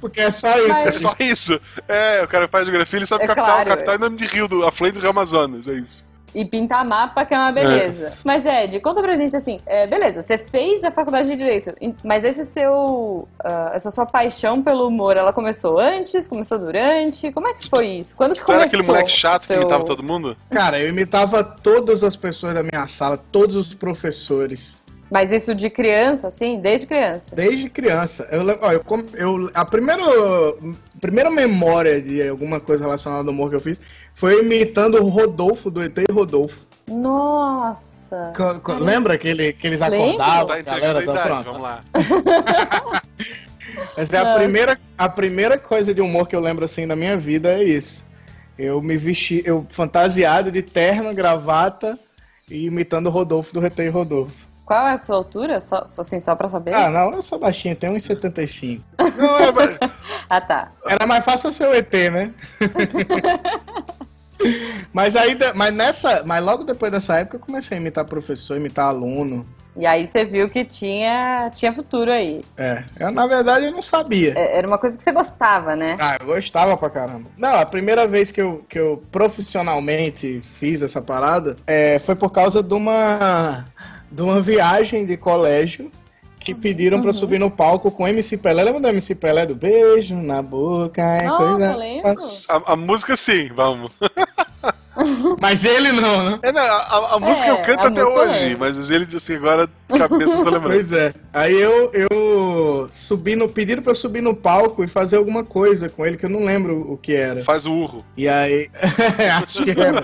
[0.00, 0.88] Porque é só isso.
[0.88, 1.60] É só isso.
[1.88, 3.46] É, o cara faz geografia, ele sabe É capital.
[3.46, 3.96] claro, capital é.
[3.96, 5.66] é nome de rio, do, afluente do Rio Amazonas.
[5.66, 6.06] É isso.
[6.34, 8.12] E pintar mapa, que é uma beleza.
[8.24, 12.24] Mas, Ed, conta pra gente assim: é, beleza, você fez a faculdade de Direito, mas
[12.24, 13.28] esse seu.
[13.44, 16.26] ah, essa sua paixão pelo humor, ela começou antes?
[16.26, 17.30] Começou durante?
[17.30, 18.16] Como é que foi isso?
[18.16, 18.66] Quando que Tu era começou?
[18.66, 19.58] aquele moleque chato seu...
[19.58, 20.36] que imitava todo mundo?
[20.50, 24.82] Cara, eu imitava todas as pessoas da minha sala, todos os professores.
[25.14, 26.58] Mas isso de criança, assim?
[26.60, 27.34] Desde criança?
[27.34, 28.28] Desde criança.
[28.30, 28.82] Eu, ó, eu,
[29.14, 30.02] eu- a primeira,
[31.00, 33.80] primeira memória de alguma coisa relacionada ao humor que eu fiz
[34.14, 36.58] foi imitando o Rodolfo, do ET Rodolfo.
[36.88, 38.32] Nossa!
[38.36, 40.46] Co- co- Lembra que, ele, que eles acordavam?
[40.46, 41.44] Tá galera, a tá idade, pronto.
[41.44, 41.84] vamos lá.
[43.96, 47.16] Essa é a primeira, a primeira coisa de humor que eu lembro assim da minha
[47.16, 48.04] vida é isso.
[48.58, 51.98] Eu me vesti, eu fantasiado de terno, gravata
[52.50, 54.34] e imitando o Rodolfo do ET Rodolfo.
[54.64, 55.60] Qual é a sua altura?
[55.60, 56.72] Só, assim, só pra saber?
[56.74, 58.80] Ah, não, eu sou baixinho, tenho 1,75.
[59.16, 59.78] Não, é, mas-
[60.30, 60.72] Ah, tá.
[60.86, 62.32] Era mais fácil ser o ET, né?
[64.92, 68.86] mas de- mas nessa, mas logo depois dessa época eu comecei a imitar professor, imitar
[68.88, 69.46] aluno.
[69.76, 72.44] E aí você viu que tinha, tinha futuro aí.
[72.56, 74.32] É, eu, na verdade eu não sabia.
[74.38, 75.96] É- Era uma coisa que você gostava, né?
[76.00, 77.28] Ah, eu gostava pra caramba.
[77.36, 82.30] Não, a primeira vez que eu, que eu profissionalmente fiz essa parada é, foi por
[82.30, 83.66] causa de uma,
[84.14, 85.90] de uma viagem de colégio
[86.38, 88.62] que pediram pra eu subir no palco com MC Pelé.
[88.62, 91.02] Lembra do MC Pelé do beijo na boca?
[91.02, 91.74] É Nossa,
[92.12, 92.44] coisa.
[92.48, 93.90] a, a música sim, vamos.
[95.40, 96.38] Mas ele não, né?
[96.42, 98.58] É, não, a, a- música eu canto até hoje, lembro.
[98.60, 100.72] mas ele disse assim, agora de cabeça não tô lembrando.
[100.72, 101.12] Pois é.
[101.32, 103.48] Aí eu, eu subi no.
[103.48, 106.44] Pediram pra eu subir no palco e fazer alguma coisa com ele, que eu não
[106.44, 107.42] lembro o que era.
[107.42, 108.04] Faz o urro.
[108.16, 108.70] E aí.
[109.42, 110.02] acho que era.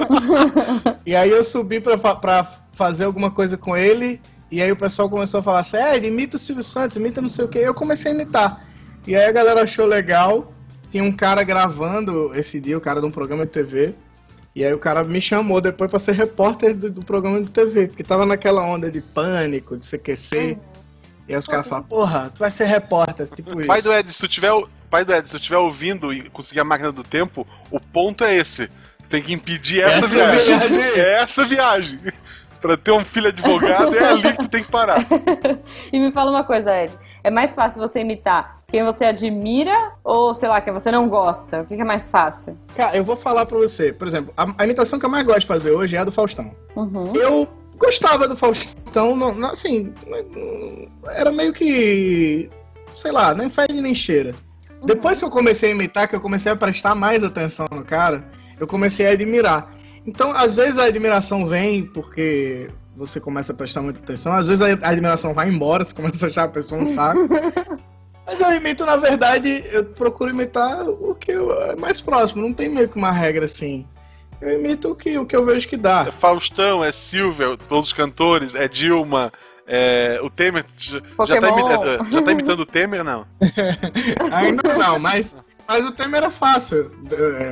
[1.06, 4.20] e aí eu subi pra, pra fazer alguma coisa com ele.
[4.50, 7.44] E aí o pessoal começou a falar sério, imita o Silvio Santos, imita não sei
[7.44, 7.58] o que.
[7.58, 8.66] Eu comecei a imitar.
[9.06, 10.52] E aí a galera achou legal.
[10.90, 13.94] Tinha um cara gravando esse dia, o cara de um programa de TV.
[14.54, 17.86] E aí o cara me chamou depois pra ser repórter do, do programa de TV,
[17.88, 20.58] porque tava naquela onda de pânico, de CQC.
[21.28, 23.68] E aí os caras falaram, porra, tu vai ser repórter, tipo isso.
[23.68, 24.50] Pai do Ed, se tu tiver,
[24.90, 28.24] pai do Ed, se tu estiver ouvindo e conseguir a máquina do tempo, o ponto
[28.24, 28.68] é esse.
[29.00, 30.58] Tu tem que impedir essa, Essa viagem.
[30.58, 30.80] viagem.
[31.00, 32.00] É essa viagem.
[32.60, 35.04] Pra ter um filho advogado, é ali que tu tem que parar.
[35.92, 36.96] E me fala uma coisa, Ed.
[37.22, 41.62] É mais fácil você imitar quem você admira ou, sei lá, quem você não gosta?
[41.62, 42.56] O que é mais fácil?
[42.76, 43.92] Cara, eu vou falar pra você.
[43.92, 46.12] Por exemplo, a, a imitação que eu mais gosto de fazer hoje é a do
[46.12, 46.50] Faustão.
[46.76, 47.14] Uhum.
[47.14, 49.92] Eu gostava do Faustão, não, não, assim,
[51.08, 52.50] era meio que,
[52.94, 54.34] sei lá, nem fede nem cheira.
[54.84, 58.24] Depois que eu comecei a imitar, que eu comecei a prestar mais atenção no cara,
[58.58, 59.74] eu comecei a admirar.
[60.10, 64.60] Então, às vezes a admiração vem porque você começa a prestar muita atenção, às vezes
[64.60, 67.20] a admiração vai embora, você começa a achar a pessoa um saco.
[68.26, 72.68] Mas eu imito, na verdade, eu procuro imitar o que é mais próximo, não tem
[72.68, 73.86] meio que uma regra assim.
[74.40, 76.06] Eu imito o que, o que eu vejo que dá.
[76.08, 79.32] É Faustão, é Silvia, todos os cantores, é Dilma,
[79.66, 80.64] é, o Temer.
[80.76, 81.58] Já, já, tá Pokémon.
[81.70, 83.24] imita- já tá imitando o Temer, não?
[84.32, 85.36] Ainda não, mas,
[85.70, 86.90] mas o tema era fácil.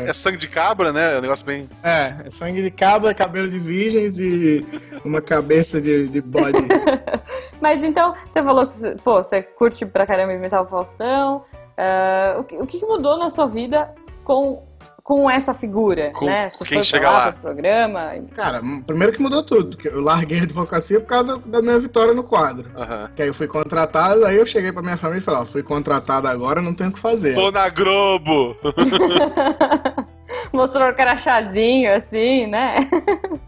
[0.05, 1.15] É sangue de cabra, né?
[1.15, 1.69] É um negócio bem.
[1.85, 4.67] É, é sangue de cabra, cabelo de virgens e
[5.05, 6.59] uma cabeça de, de bode.
[7.63, 11.45] Mas então, você falou que você, pô, você curte pra caramba imitar o Faustão.
[11.77, 14.67] Ah, o, que, o que mudou na sua vida com,
[15.09, 16.51] com essa figura, Com né?
[16.51, 18.13] Você quem foi chega lá, pro programa.
[18.35, 22.13] Cara, primeiro que mudou tudo, que eu larguei a advocacia por causa da, minha vitória
[22.13, 22.71] no quadro.
[22.77, 23.11] Aham.
[23.17, 25.63] Que aí eu fui contratado, aí eu cheguei pra minha família e falei, ó, fui
[25.63, 27.35] contratado agora, não tenho o que fazer.
[27.35, 28.55] Tô na Globo!
[30.53, 32.77] Mostrou o crachazinho, assim, né?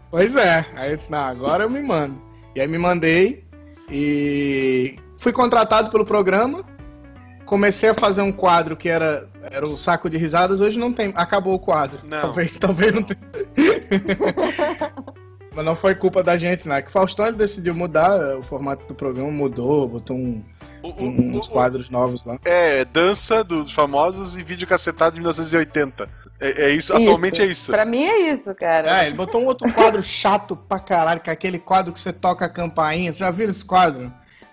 [0.09, 2.19] Pois é, aí eu disse, não, agora eu me mando.
[2.55, 3.45] E aí me mandei
[3.87, 6.65] e fui contratado pelo programa.
[7.51, 11.11] Comecei a fazer um quadro que era, era o saco de risadas, hoje não tem.
[11.17, 11.99] Acabou o quadro.
[12.05, 12.21] Não.
[12.21, 13.19] Talvez, talvez não tenha.
[15.53, 16.81] Mas não foi culpa da gente, né?
[16.81, 20.41] Que o Faustão ele decidiu mudar, o formato do programa mudou, botou um-
[20.81, 22.37] O- o- um- o- uns o- quadros novos lá.
[22.45, 26.07] É, dança dos famosos e vídeo cacetado de 1980.
[26.39, 27.69] É, é isso, atualmente é isso.
[27.69, 29.03] Pra mim é isso, cara.
[29.03, 32.13] É, ele botou um outro quadro chato pra caralho, que é aquele quadro que você
[32.13, 33.11] toca a campainha.
[33.11, 34.09] Você já viu esse quadro?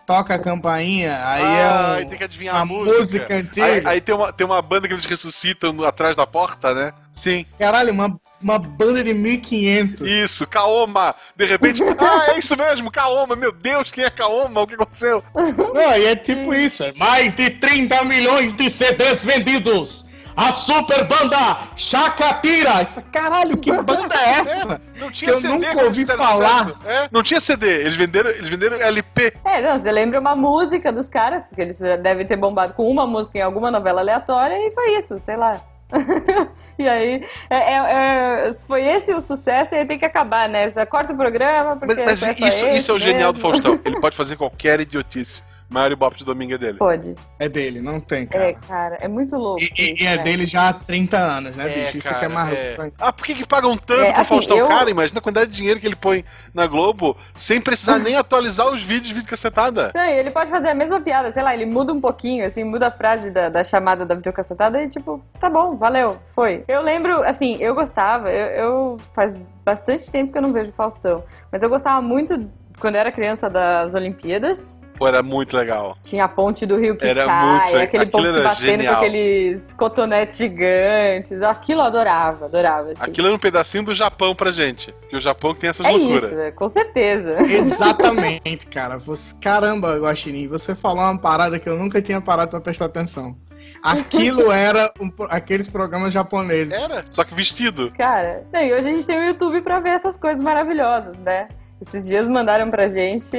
[0.08, 2.98] Toca a campainha, aí ah, é um, aí tem que adivinhar uma a música.
[2.98, 3.66] música antiga.
[3.66, 6.94] Aí, aí tem, uma, tem uma banda que eles ressuscitam no- atrás da porta, né?
[7.12, 7.44] Sim.
[7.58, 10.08] Caralho, uma, uma banda de 1500.
[10.08, 11.14] Isso, Kaoma.
[11.36, 13.36] De repente, ah, é isso mesmo, Kaoma.
[13.36, 14.62] Meu Deus, quem é Kaoma?
[14.62, 15.22] O que aconteceu?
[15.34, 16.84] Não, e é tipo isso.
[16.84, 20.06] É mais de 30 milhões de CDs vendidos.
[20.38, 21.36] A super banda
[21.74, 22.86] Chacapira.
[23.10, 24.80] Caralho, que banda é essa?
[24.96, 26.74] Não tinha Que eu CD nunca quando ouvi falar.
[26.86, 29.34] É, não tinha CD, eles venderam, eles venderam LP.
[29.44, 33.04] É, não, você lembra uma música dos caras, porque eles devem ter bombado com uma
[33.04, 35.60] música em alguma novela aleatória e foi isso, sei lá.
[36.78, 37.20] e aí,
[37.50, 40.70] é, é- é- foi esse o sucesso e aí tem que acabar, né?
[40.70, 43.32] Você corta o programa porque Mas, mas sucesso isso, é isso é o esse genial
[43.32, 43.50] do mesmo.
[43.50, 43.80] Faustão.
[43.84, 45.42] Ele pode fazer qualquer idiotice.
[45.70, 46.78] Mário Bop de domingo é dele.
[46.78, 47.14] Pode.
[47.38, 48.54] É dele, não tem, É, cara.
[48.66, 49.60] cara, é muito louco.
[49.62, 50.22] E, e- isso, e é né?
[50.22, 51.98] dele já há 30 anos, né, bicho?
[51.98, 52.76] Isso que é mais é.
[52.78, 52.94] louco.
[52.98, 54.56] Ah, por que, que pagam tanto É, pro assim, Faustão?
[54.56, 58.16] eu- Cara, imagina a quantidade de dinheiro que ele põe na Globo sem precisar nem
[58.16, 59.92] atualizar os vídeos de vídeo cacetada.
[59.94, 62.64] Não, e ele pode fazer a mesma piada, sei lá, ele muda um pouquinho, assim,
[62.64, 66.64] muda a frase da, da chamada da videocassetada e tipo, tá bom, valeu, foi.
[66.66, 71.22] Eu lembro, assim, eu gostava, eu, eu- faz bastante tempo que eu não vejo Faustão,
[71.52, 72.48] mas eu gostava muito,
[72.80, 74.77] quando eu era criança, das Olimpíadas.
[74.98, 75.92] Pô, era muito legal.
[76.02, 77.82] Tinha a ponte do rio que Era cai, muito legal.
[77.82, 78.94] aquele Aquilo povo se era batendo genial.
[78.94, 81.42] com aqueles cotonetes gigantes.
[81.42, 82.90] Aquilo eu adorava, adorava.
[82.92, 83.02] Assim.
[83.02, 84.92] Aquilo era um pedacinho do Japão pra gente.
[85.08, 86.30] Que o Japão que tem essas é loucuras.
[86.32, 87.36] isso, é, com certeza.
[87.40, 88.98] Exatamente, cara.
[88.98, 93.36] Você, caramba, Guaxinim, você falou uma parada que eu nunca tinha parado pra prestar atenção.
[93.82, 96.72] Aquilo era um aqueles programas japoneses.
[96.72, 97.92] Era, só que vestido.
[97.96, 101.48] Cara, não, e hoje a gente tem o YouTube pra ver essas coisas maravilhosas, né?
[101.80, 103.36] Esses dias mandaram pra gente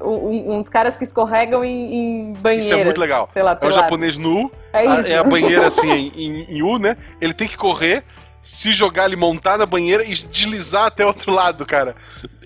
[0.00, 2.66] um- um- uns caras que escorregam em, em banheiras.
[2.66, 3.28] Isso é muito legal.
[3.30, 5.08] Sei lá, É o japonês nu, É a- isso.
[5.08, 6.96] é a banheira assim em, em- em U, né?
[7.20, 8.04] Ele tem que correr,
[8.40, 11.96] se jogar ali, montar na banheira e deslizar até o outro lado, cara.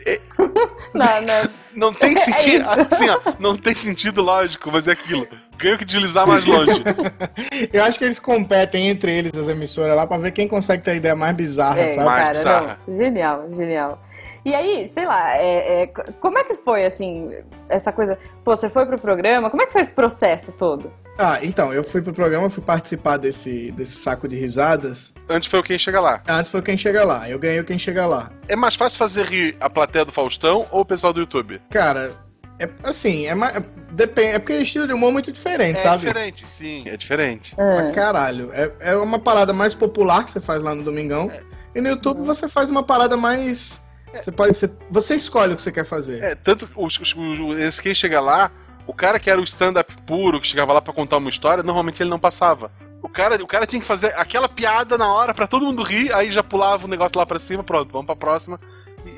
[0.95, 1.51] Não, não.
[1.75, 2.61] Não tem É sentido.
[2.63, 2.71] isso.
[2.71, 5.27] assim, ó, não tem sentido lógico, mas é aquilo.
[5.59, 6.81] Ganho que deslizar mais longe.
[7.73, 10.93] Eu acho que eles competem entre eles, as emissoras lá, pra ver quem consegue ter
[10.93, 12.05] a ideia mais bizarra, É, sabe?
[12.07, 12.79] Mais cara, bizarra.
[12.87, 12.97] não.
[12.97, 14.03] Genial, genial.
[14.45, 17.31] E aí, sei lá, é, é, como é que foi, assim,
[17.69, 18.17] essa coisa?
[18.45, 20.93] Pô, você foi pro programa, como é que foi esse processo todo?
[21.17, 25.15] Ah, então, eu fui pro programa, fui participar desse, desse saco de risadas.
[25.29, 26.21] Antes foi o quem chega lá.
[26.29, 28.31] Antes foi quem chega lá, eu ganhei o quem chega lá.
[28.49, 31.61] É mais fácil fazer rir a plateia do Faustão ou o pessoal do YouTube?
[31.71, 32.13] Cara,
[32.59, 33.63] é assim, é mais.
[33.93, 35.99] Depende, é porque é estilo de humor muito diferente, É sabe?
[35.99, 36.83] diferente, sim.
[36.87, 37.55] É diferente.
[37.55, 38.51] Pra Ah, caralho.
[38.53, 41.31] É, é uma parada mais popular que você faz lá no Domingão.
[41.75, 42.25] E no YouTube Uhum.
[42.25, 43.81] você faz uma parada mais.
[44.15, 44.73] Você pode ser.
[44.91, 46.23] Você escolhe o que você quer fazer.
[46.23, 48.51] É, tanto os, os, os- esse quem chega lá,
[48.87, 52.01] o cara que era o stand-up puro, que chegava lá pra contar uma história, normalmente
[52.03, 52.71] ele não passava.
[53.03, 56.13] O cara, o cara tinha que fazer aquela piada na hora pra todo mundo rir,
[56.15, 58.59] aí já pulava o negócio lá pra cima, pronto, vamos pra próxima,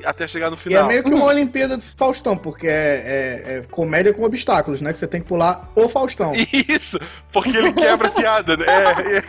[0.03, 0.87] até chegar no E é final.
[0.87, 4.91] meio que uma Olimpíada do Faustão, porque é, é- é comédia com obstáculos, né?
[4.91, 6.33] Que você tem que pular o Faustão.
[6.67, 6.99] Isso,
[7.31, 8.65] porque ele quebra a piada, né?
[8.67, 9.23] É, é.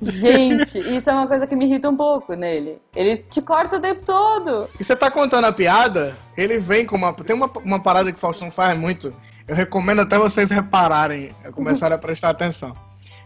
[0.00, 2.78] gente, isso é uma coisa que me irrita um pouco nele.
[2.94, 4.68] Ele te corta o tempo todo.
[4.78, 7.12] E você tá contando a piada, ele vem com uma.
[7.12, 9.14] Tem uma, uma parada que o Faustão faz muito.
[9.46, 12.72] Eu recomendo até vocês repararem, começarem a prestar atenção.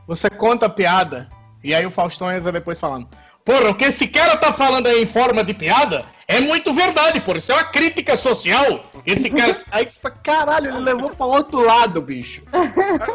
[0.06, 1.28] Você conta a piada,
[1.62, 3.06] e aí o Faustão entra depois falando.
[3.48, 7.18] Porra, o que esse cara tá falando aí em forma de piada é muito verdade,
[7.22, 8.82] por isso é uma crítica social.
[9.06, 9.62] Esse cara.
[9.72, 12.42] Aí você fala, caralho, ele levou pra outro lado, bicho.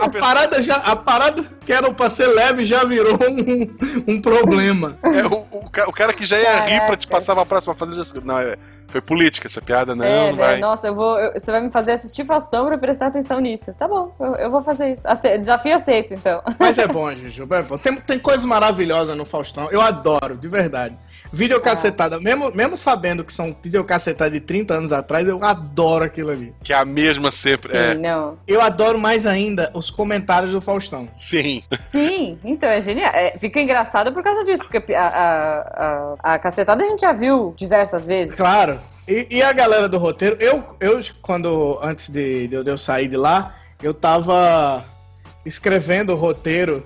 [0.02, 0.78] A parada já.
[0.78, 4.98] A parada que era pra ser leve já virou um, um problema.
[5.04, 7.08] É, o, o o cara que já ia rir pra te Caraca.
[7.10, 8.58] passar pra próxima já- Não, é,
[8.94, 10.46] foi política essa piada, não, é, não né?
[10.48, 10.60] vai.
[10.60, 11.20] Nossa, eu vou.
[11.20, 13.74] eu- você vai me fazer assistir Faustão pra prestar atenção nisso.
[13.74, 15.08] Tá bom, eu, eu vou fazer isso.
[15.08, 16.42] Ace- desafio aceito, então.
[16.60, 17.78] Mas é bom, Juju, é bom.
[17.78, 19.70] Tem, tem coisas maravilhosas no Faustão.
[19.72, 20.96] Eu adoro, de verdade.
[21.34, 26.54] Videocacetada, mesmo, mesmo sabendo que são videocassetadas de 30 anos atrás, eu adoro aquilo ali.
[26.64, 27.70] Que é a mesma sempre.
[27.70, 27.96] Sim, é.
[27.96, 28.38] não.
[28.48, 31.10] Eu adoro mais ainda os comentários do Faustão.
[31.12, 31.64] Sim.
[31.82, 33.10] Sim, então é genial.
[33.16, 37.12] É, fica engraçado por causa disso, porque a, a, a, a cacetada a gente já
[37.12, 38.36] viu diversas vezes.
[38.36, 38.80] Claro.
[39.08, 42.78] E, e a galera do roteiro, eu, eu quando, antes de, de eu- de eu
[42.78, 44.86] sair de lá, eu tava
[45.44, 46.86] escrevendo o roteiro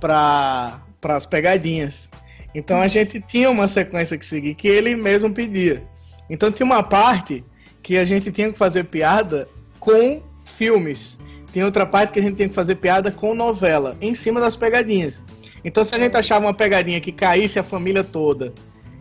[0.00, 2.10] para as pegadinhas.
[2.54, 5.82] Então a gente tinha uma sequência que seguir que ele mesmo pedia.
[6.30, 7.44] Então tinha uma parte
[7.82, 9.48] que a gente tinha que fazer piada
[9.80, 11.18] com filmes.
[11.52, 14.56] Tem outra parte que a gente tinha que fazer piada com novela, em cima das
[14.56, 15.22] pegadinhas.
[15.64, 18.52] Então, se a gente achava uma pegadinha que caísse a família toda,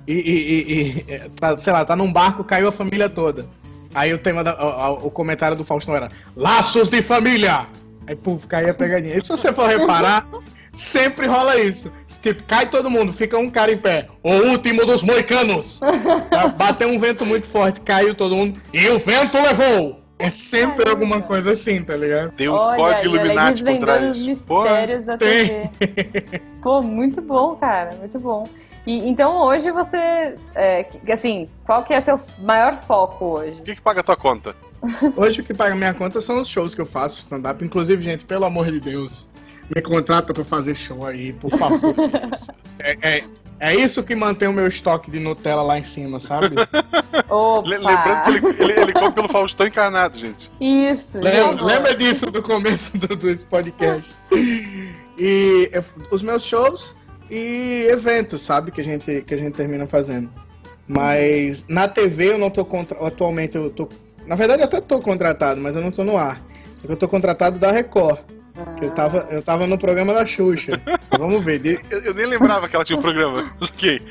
[0.07, 3.45] e, e, e, e tá, sei lá, tá num barco, caiu a família toda.
[3.93, 7.67] Aí o tema, da, o, o, comentário do Faustão era Laços de Família!
[8.07, 9.17] Aí, puf, caía a pegadinha.
[9.17, 10.27] E se você for reparar,
[10.73, 11.91] sempre rola isso.
[12.21, 14.07] Tipo, cai todo mundo, fica um cara em pé.
[14.23, 15.79] O último dos moicanos!
[16.57, 20.03] Bateu um vento muito forte, caiu todo mundo, e o vento levou!
[20.17, 22.31] É sempre alguma coisa assim, tá ligado?
[22.31, 24.11] Tem um Olha, código Illuminati por trás.
[24.11, 25.69] os mistérios Porra, da TV.
[26.61, 28.45] Pô, muito bom, cara, muito bom.
[28.87, 33.59] E, então hoje você, é, assim, qual que é seu maior foco hoje?
[33.59, 34.55] O que, que paga a tua conta?
[35.17, 37.63] Hoje o que paga minha conta são os shows que eu faço, stand-up.
[37.63, 39.27] Inclusive, gente, pelo amor de Deus,
[39.73, 41.95] me contrata pra fazer show aí, por favor.
[42.79, 43.23] é, é,
[43.59, 46.55] é isso que mantém o meu estoque de Nutella lá em cima, sabe?
[47.29, 47.67] Opa.
[47.67, 50.51] Lembrando que ele, ele, ele come pelo Faustão encarnado, gente.
[50.59, 51.19] Isso.
[51.19, 54.13] Lembra, lembra disso do começo do, do podcast.
[55.17, 55.71] E
[56.11, 56.95] os meus shows
[57.29, 58.71] e eventos, sabe?
[58.71, 60.29] Que a gente, que a gente termina fazendo.
[60.87, 62.97] Mas na TV eu não tô contra...
[63.05, 63.87] atualmente eu tô.
[64.25, 66.41] Na verdade eu até tô contratado, mas eu não tô no ar.
[66.75, 68.19] Só que eu tô contratado da Record.
[68.79, 70.79] Eu tava, eu tava no programa da Xuxa.
[71.17, 71.59] Vamos ver.
[71.59, 71.79] De...
[71.89, 73.51] Eu, eu, nem lembrava que ela tinha um programa.
[73.73, 74.01] Ok.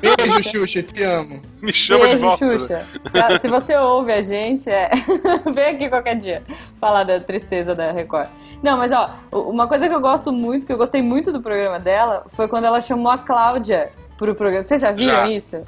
[0.00, 1.40] Beijo, Xuxa, te amo.
[1.62, 2.58] Me chama Beijo, de volta.
[2.58, 2.86] Xuxa.
[3.08, 4.90] Se, se você ouve a gente, é...
[5.54, 6.42] vem aqui qualquer dia
[6.80, 8.28] falar da tristeza da Record.
[8.62, 11.78] Não, mas ó, uma coisa que eu gosto muito, que eu gostei muito do programa
[11.78, 14.64] dela, foi quando ela chamou a Cláudia pro programa.
[14.64, 15.30] Vocês já viram já.
[15.30, 15.62] isso?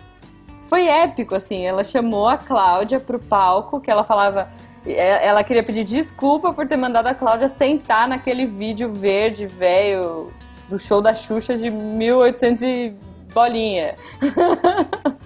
[0.65, 1.65] Foi épico, assim.
[1.65, 4.49] Ela chamou a Cláudia pro palco, que ela falava
[4.87, 10.33] ela queria pedir desculpa por ter mandado a Cláudia sentar naquele vídeo verde, velho,
[10.69, 12.95] do show da Xuxa de 1800 e
[13.33, 13.95] bolinha.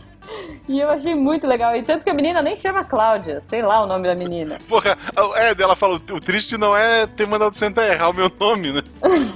[0.68, 1.76] E eu achei muito legal.
[1.76, 4.58] E tanto que a menina nem chama Cláudia, sei lá o nome da menina.
[4.66, 4.96] Porra,
[5.36, 8.82] é, ela fala, o triste não é ter mandado sentar errar o meu nome, né?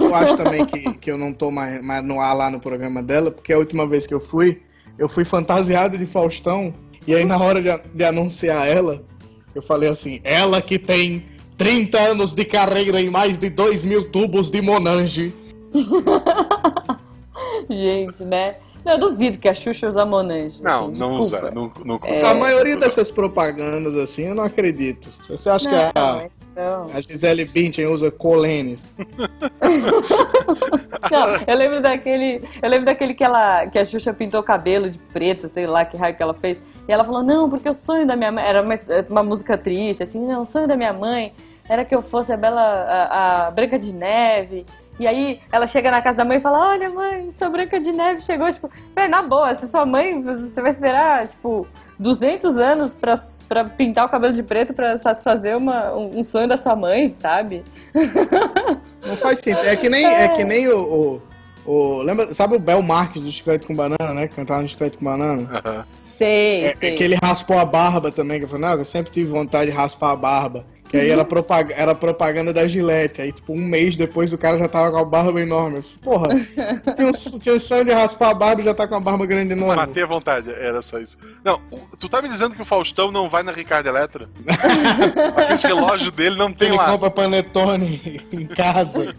[0.01, 3.03] Eu acho também que, que eu não tô mais, mais no ar lá no programa
[3.03, 4.63] dela, porque a última vez que eu fui,
[4.99, 6.73] eu fui fantasiado de Faustão,
[7.07, 9.03] e aí na hora de, de anunciar ela,
[9.59, 11.25] eu falei assim, ela que tem
[11.57, 15.35] 30 anos de carreira em mais de 2 mil tubos de Monange.
[17.69, 18.57] Gente, né?
[18.87, 20.63] Eu duvido que a Xuxa usa Monange.
[20.63, 21.51] Não, assim, não usa.
[21.51, 22.23] Não, não é...
[22.23, 25.09] A maioria dessas propagandas, assim, eu não acredito.
[25.29, 26.91] Você acha não, que a, não.
[26.95, 28.85] a Gisele Bündchen usa Colenes?
[31.11, 32.43] Não, eu lembro daquele.
[32.63, 33.67] Eu lembro daquele que ela.
[33.67, 36.59] que a Xuxa pintou o cabelo de preto, sei lá que raio que ela fez.
[36.87, 38.45] E ela falou, não, porque o sonho da minha mãe.
[38.45, 38.75] Era uma,
[39.09, 41.33] uma música triste, assim, não, o sonho da minha mãe
[41.69, 42.61] era que eu fosse a Bela.
[42.61, 44.65] a, a Branca de Neve.
[44.99, 47.93] E aí ela chega na casa da mãe e fala: Olha, mãe, sua Branca de
[47.93, 48.53] Neve chegou.
[48.53, 48.71] Tipo,
[49.09, 51.67] na boa, se sua mãe, você vai esperar, tipo,
[51.99, 53.15] 200 anos pra,
[53.49, 57.13] pra pintar o cabelo de preto pra satisfazer uma, um, um sonho da sua mãe,
[57.13, 57.65] sabe?
[59.05, 59.67] Não faz sentido.
[59.67, 60.25] É que nem, é.
[60.25, 61.21] é que nem o,
[61.67, 64.29] o, o, Lembra, sabe o Bel Marques do Chiclete com Banana, né?
[64.29, 65.43] Cantava no Chiclete com Banana?
[65.43, 65.85] Uhum.
[65.97, 66.93] Sei, é, sei.
[66.93, 69.71] É que ele raspou a barba também, que eu falei, não, eu sempre tive vontade
[69.71, 70.67] de raspar a barba.
[70.89, 73.21] Que aí era, propag era propaganda da Gillette.
[73.21, 75.83] Aí, tipo, um mês depois o cara já tava com a barba enorme.
[76.03, 76.29] Porra,
[76.97, 79.27] tinha um, tinha um sonho de raspar a barba e já tá com a barba
[79.27, 79.77] grande enorme.
[79.77, 81.19] Matei a vontade, era só isso.
[81.45, 81.61] Não,
[81.99, 84.29] tu tá me dizendo que o Faustão não vai na Ricardo Eletro?
[85.37, 86.85] Aquele relógio dele não tem ele lá.
[86.85, 89.15] Ele compra panetone em casa.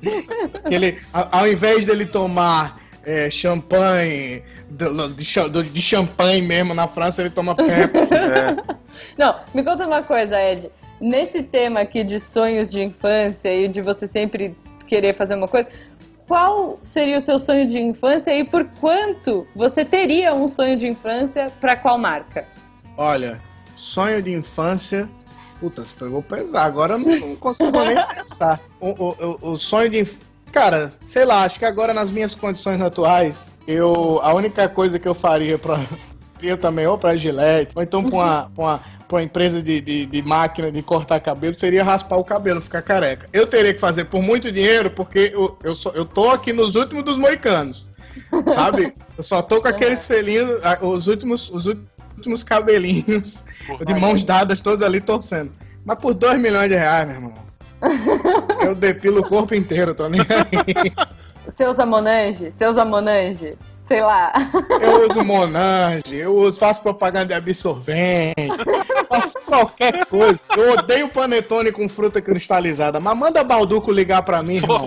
[0.69, 7.29] ele, ao invés dele tomar é, champanhe, de, de, de, champanhe mesmo na França, ele
[7.29, 8.13] toma Pepsi.
[8.13, 8.55] É.
[9.17, 10.69] Não, me conta uma coisa, Ed.
[10.99, 15.69] Nesse tema aqui de sonhos de infância e de você sempre querer fazer uma coisa,
[16.27, 20.88] qual seria o seu sonho de infância e por quanto você teria um sonho de
[20.88, 22.45] infância para qual marca?
[22.95, 23.39] Olha,
[23.75, 25.09] sonho de infância.
[25.59, 26.65] Puta, você pegou pesar.
[26.65, 28.59] Agora eu não, consigo nem pensar.
[28.79, 30.07] O, o, o, sonho de.
[30.51, 34.19] Cara, sei lá, acho que agora nas minhas condições atuais, eu.
[34.21, 35.79] A única coisa que eu faria pra.
[36.41, 39.82] Eu também, ou pra Gillette, ou então pra uma, pra uma pra uma empresa de,
[39.82, 43.28] de, de, máquina de cortar cabelo seria raspar o cabelo, ficar careca.
[43.34, 46.75] Eu teria que fazer por muito dinheiro, porque eu, eu, só, eu tô aqui nos
[46.75, 47.88] últimos dos moicanos.
[48.54, 48.93] Sabe?
[49.17, 53.43] Eu só tô com aqueles felinhos, os últimos, os últimos cabelinhos
[53.86, 55.52] de mãos dadas todos ali torcendo.
[55.84, 57.34] Mas por 2 milhões de reais, meu irmão.
[58.62, 60.91] Eu depilo o corpo inteiro, tô nem aí.
[61.47, 63.58] Seus Amonange, seus Amonange.
[63.89, 64.32] Sei lá.
[64.80, 68.36] Eu uso Monange, eu uso, faço propaganda de absorvente,
[69.10, 70.39] faço qualquer coisa.
[70.56, 74.86] Eu odeio panetone com fruta cristalizada, mas manda Balduco ligar pra mim, irmão.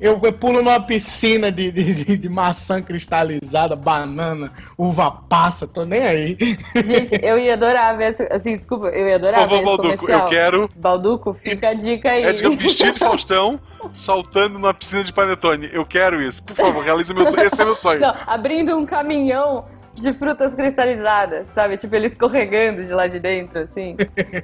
[0.00, 5.84] Eu, eu pulo numa piscina de, de, de- de maçã cristalizada, banana, uva passa, tô
[5.84, 6.38] nem aí.
[6.74, 9.64] Gente, eu ia adorar ver, esse- assim, desculpa, eu ia Por adorar ver favor, esse
[9.66, 10.20] Balduco, comercial.
[10.20, 10.70] eu quero.
[10.76, 12.24] Balduco, fica a dica aí.
[12.24, 13.60] É de vestido de Faustão
[13.92, 15.68] saltando numa piscina de panetone.
[15.72, 16.42] Eu quero isso.
[16.42, 17.42] Por favor, realize meu sonho.
[17.42, 18.00] Esse é meu sonho.
[18.00, 19.64] Não, abrindo um caminhão
[20.00, 21.76] de frutas cristalizadas, sabe?
[21.76, 23.96] Tipo, ele escorregando de lá de dentro, assim.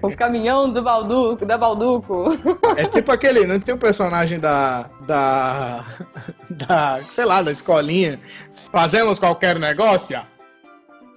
[0.03, 2.31] o caminhão do Balduco, da Balduco.
[2.77, 4.89] É tipo aquele, não tem o personagem da.
[5.07, 5.85] da.
[6.49, 7.01] da.
[7.09, 8.19] sei lá, da escolinha.
[8.71, 10.19] Fazemos qualquer negócio?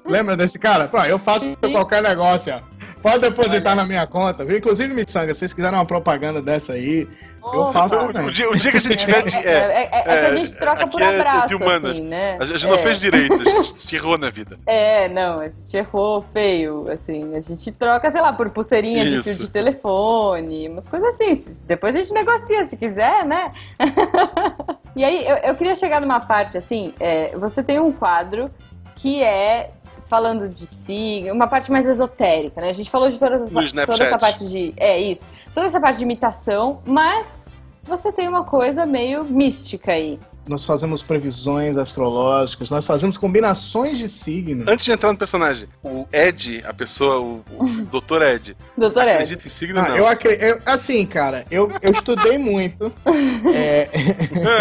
[0.05, 0.87] Lembra desse cara?
[0.87, 2.61] Pô, eu faço qualquer negócio.
[3.01, 4.43] Pode depositar na minha conta.
[4.43, 7.07] Inclusive, Missanga, se vocês quiserem uma propaganda dessa aí,
[7.53, 8.27] eu faço O, também.
[8.27, 9.35] o dia, o dia que a gente tiver de.
[9.35, 11.91] É, É, é- é- é que a gente troca por é de abraço, humanas.
[11.91, 12.37] assim, né?
[12.39, 12.77] A gente não É.
[12.79, 14.57] fez direito, a gente errou na vida.
[14.65, 17.35] É, não, a gente errou feio, assim.
[17.35, 21.57] A gente troca, sei lá, por pulseirinha de fio de telefone, umas coisas assim.
[21.65, 23.51] Depois a gente negocia, se quiser, né?
[24.95, 28.49] e aí, eu, eu queria chegar numa parte, assim, é, você tem um quadro
[28.95, 29.71] que é
[30.07, 32.69] falando de signo, uma parte mais esotérica, né?
[32.69, 34.73] A gente falou de todas essa, toda essa parte de...
[34.77, 35.27] É, isso.
[35.53, 37.45] Toda essa parte de imitação, mas
[37.83, 40.19] você tem uma coisa meio mística aí.
[40.47, 44.67] Nós fazemos previsões astrológicas, nós fazemos combinações de signos.
[44.67, 47.65] Antes de entrar no personagem, o Ed, a pessoa, o, o
[47.99, 48.21] Dr.
[48.21, 49.11] Ed, Doutor Ed.
[49.13, 49.97] acredita em signo Ah, não?
[49.97, 50.61] eu acredito.
[50.65, 52.91] Assim, cara, eu, eu estudei muito.
[53.55, 53.89] é,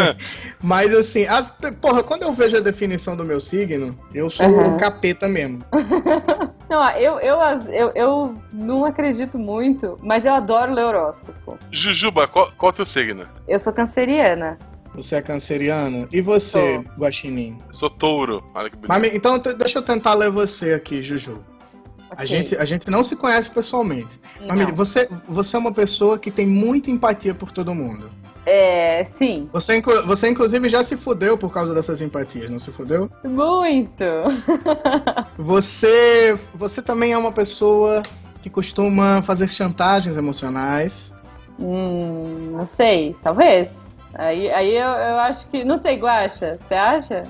[0.62, 4.68] mas assim, as- porra, quando eu vejo a definição do meu signo, eu sou Aham.
[4.68, 5.62] um capeta mesmo.
[6.68, 7.38] Não, eu, eu,
[7.70, 11.58] eu, eu não acredito muito, mas eu adoro ler horóscopo.
[11.70, 13.26] Jujuba, qual, qual é o teu signo?
[13.46, 14.58] Eu sou canceriana.
[14.94, 16.08] Você é canceriano?
[16.12, 17.58] E você, Guaxinim?
[17.70, 18.44] Sou touro.
[18.54, 18.88] Olha que bonito.
[18.88, 21.42] Mas, então, deixa eu tentar ler você aqui, Juju.
[22.10, 22.26] A, Ok.
[22.26, 24.20] gente, a gente não se conhece pessoalmente.
[24.46, 24.74] Mas, Não.
[24.74, 28.08] você, você é uma pessoa que tem muita empatia por todo mundo.
[28.46, 32.70] É, sim, Você, inclu- você inclusive, já se fudeu por causa dessas empatias, não se
[32.70, 33.10] fudeu?
[33.24, 34.04] muito.
[35.38, 38.02] Você, você também é uma pessoa
[38.42, 41.12] que costuma fazer chantagens emocionais.
[41.58, 43.93] Hum, não sei, talvez.
[44.16, 45.64] Aí, aí eu, eu acho que.
[45.64, 47.24] Não sei, Guaxa, você acha?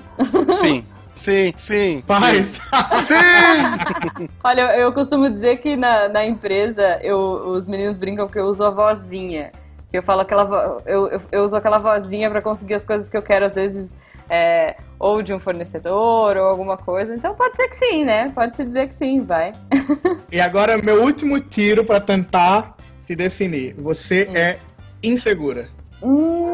[0.59, 2.03] Sim, sim, sim.
[2.05, 2.59] Paz!
[3.03, 4.27] Sim!
[4.43, 8.45] Olha, eu, eu costumo dizer que na, na empresa eu, os meninos brincam que eu
[8.45, 9.51] uso a vozinha.
[9.89, 13.09] Que eu falo aquela vo- eu, eu, eu uso aquela vozinha pra conseguir as coisas
[13.09, 13.95] que eu quero, às vezes,
[14.29, 17.15] é, ou de um fornecedor ou alguma coisa.
[17.15, 18.31] Então pode ser que sim, né?
[18.35, 19.53] Pode se dizer que sim, vai.
[20.31, 23.73] e agora, meu último tiro pra tentar se definir.
[23.75, 24.35] Você Hum.
[24.35, 24.57] é
[25.01, 25.69] insegura.
[26.03, 26.44] Hum,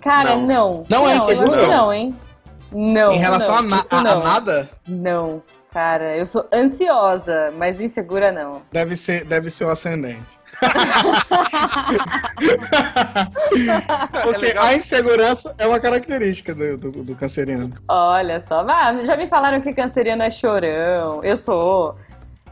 [0.00, 0.46] cara, Não.
[0.46, 0.84] não.
[0.88, 1.60] Não é Eu acho insegura?
[1.60, 2.16] que não, hein?
[2.70, 3.12] Não.
[3.12, 4.22] em relação não, a, na- isso a- a não.
[4.22, 8.60] nada, Não, cara, eu sou ansiosa, mas insegura não.
[8.70, 10.20] deve ser, deve ser o ascendente.
[14.12, 17.72] É Porque a insegurança é uma característica do, do, do canceriano.
[17.88, 21.22] Olha só, ah, já me falaram que canceriano é chorão.
[21.22, 21.96] Eu sou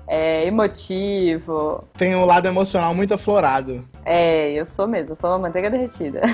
[0.08, 1.84] é, emotivo.
[1.96, 3.86] Tem um lado emocional muito aflorado.
[4.04, 6.20] É, eu sou mesmo, eu sou uma manteiga derretida.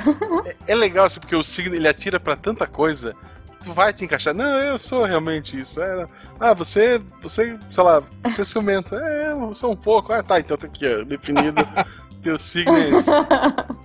[0.67, 3.15] É legal assim, porque o signo ele atira pra tanta coisa.
[3.59, 4.33] que Tu vai te encaixar.
[4.33, 5.83] Não, eu sou realmente isso.
[5.83, 6.07] É,
[6.39, 8.95] ah, você, você, sei lá, você é ciumento.
[8.95, 10.13] É, eu sou um pouco.
[10.13, 11.67] Ah, tá, então tá aqui, ó, definido.
[12.23, 13.11] Teu signo é esse.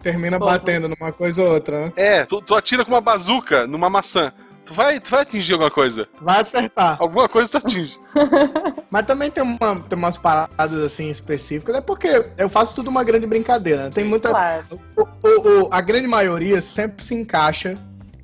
[0.04, 1.93] Termina Pô, batendo numa coisa ou outra, né?
[1.95, 4.32] É, tu, tu atira com uma bazuca numa maçã.
[4.67, 6.08] Tu vai, tu vai atingir alguma coisa.
[6.21, 6.97] Vai acertar.
[6.99, 7.97] Alguma coisa tu atinge.
[8.91, 11.75] Mas também tem, uma, tem umas paradas assim específicas.
[11.75, 13.86] É porque eu faço tudo uma grande brincadeira.
[13.86, 13.89] né?
[13.91, 14.30] Tem muita.
[14.30, 14.65] Claro.
[14.95, 17.77] o- o- o- a grande maioria sempre se encaixa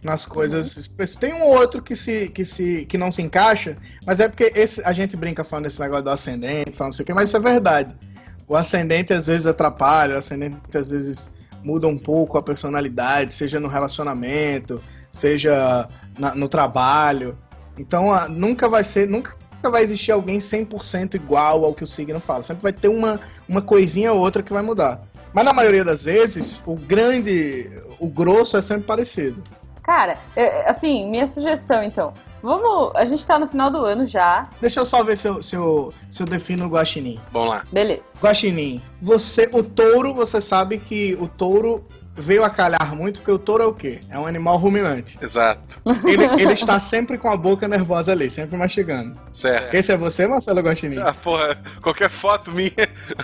[0.03, 0.67] nas coisas.
[0.77, 1.15] específicas.
[1.15, 4.51] Tem um ou outro que, se, que, se, que não se encaixa, mas é porque
[4.53, 7.29] esse, a gente brinca falando desse negócio do ascendente, falando não sei o que, mas
[7.29, 7.95] isso é verdade.
[8.49, 11.29] O ascendente às vezes atrapalha, o ascendente às vezes
[11.63, 17.37] muda um pouco a personalidade, seja no relacionamento, seja na- no trabalho.
[17.77, 22.19] Então a- nunca vai ser, nunca vai existir alguém 100% igual ao que o signo
[22.19, 22.41] fala.
[22.43, 25.01] Sempre vai ter uma, uma coisinha ou outra que vai mudar.
[25.33, 29.41] Mas na maioria das vezes, o grande, o grosso é sempre parecido.
[29.81, 32.13] Cara, é, assim, minha sugestão então.
[32.41, 32.91] Vamos.
[32.95, 34.49] A gente tá no final do ano já.
[34.61, 37.19] Deixa eu só ver se eu, se eu, se eu defino o guaxinim.
[37.31, 37.65] Vamos lá.
[37.71, 38.09] Beleza.
[38.21, 41.83] Guaxinim, você, o touro, você sabe que o touro
[42.15, 44.01] veio a calhar muito, porque o touro é o quê?
[44.09, 45.17] É um animal ruminante.
[45.21, 45.81] Exato.
[46.05, 49.17] Ele, ele está sempre com a boca nervosa ali, sempre mastigando.
[49.31, 49.73] Certo.
[49.73, 50.99] Esse é você, Marcelo Guaxinim?
[50.99, 52.71] Ah, porra, qualquer foto minha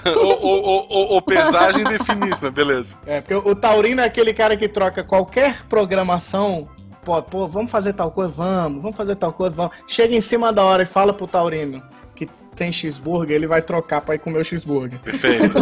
[0.06, 2.96] ou, ou, ou, ou- pesagem define isso, mas beleza.
[3.06, 6.68] É, porque o, taurino é aquele cara que troca qualquer programação
[7.04, 9.74] pô, pô, vamos fazer tal coisa, vamos, vamos fazer tal coisa, vamos.
[9.88, 11.82] Chega em cima da hora e fala pro Taurino
[12.60, 15.00] tem cheeseburger, ele vai trocar pra ir comer o cheeseburger.
[15.00, 15.58] Perfeito.